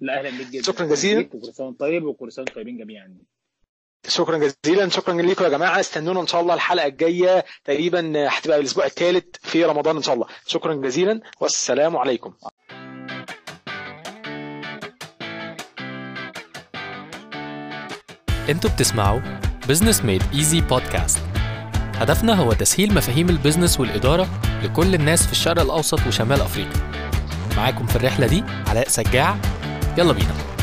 لا 0.00 0.18
أهلا 0.18 0.30
بيك 0.30 0.48
جدا. 0.48 0.62
شكراً 0.62 0.86
جزيلاً. 0.86 1.28
وكل 1.34 1.74
طيب 1.78 2.04
وكل 2.04 2.30
طيبين 2.54 2.78
جميعا. 2.78 3.14
شكرا 4.08 4.38
جزيلا. 4.38 4.88
شكرا 4.88 5.22
لكم 5.22 5.44
يا 5.44 5.48
جماعة. 5.48 5.80
استنونا 5.80 6.20
إن 6.20 6.26
شاء 6.26 6.40
الله 6.40 6.54
الحلقة 6.54 6.86
الجاية. 6.86 7.44
تقريبا 7.64 8.28
هتبقى 8.28 8.58
الأسبوع 8.58 8.86
الثالث 8.86 9.24
في 9.42 9.64
رمضان 9.64 9.96
إن 9.96 10.02
شاء 10.02 10.14
الله. 10.14 10.26
شكرا 10.46 10.74
جزيلا. 10.74 11.20
والسلام 11.40 11.96
عليكم. 11.96 12.34
أنتوا 18.48 18.70
بتسمعوا 18.70 19.20
Business 19.68 20.04
Made 20.04 20.22
Easy 20.34 20.60
podcast 20.60 21.18
هدفنا 21.94 22.34
هو 22.34 22.52
تسهيل 22.52 22.94
مفاهيم 22.94 23.28
ال 23.28 23.34
business 23.34 23.80
والإدارة 23.80 24.28
لكل 24.64 24.94
الناس 24.94 25.26
في 25.26 25.32
الشرق 25.32 25.62
الأوسط 25.62 26.06
وشمال 26.06 26.40
أفريقيا. 26.40 26.93
معاكم 27.56 27.86
في 27.86 27.96
الرحلة 27.96 28.26
دي 28.26 28.44
علاء 28.68 28.88
سجاع. 28.88 29.36
يلا 29.98 30.12
بينا. 30.12 30.53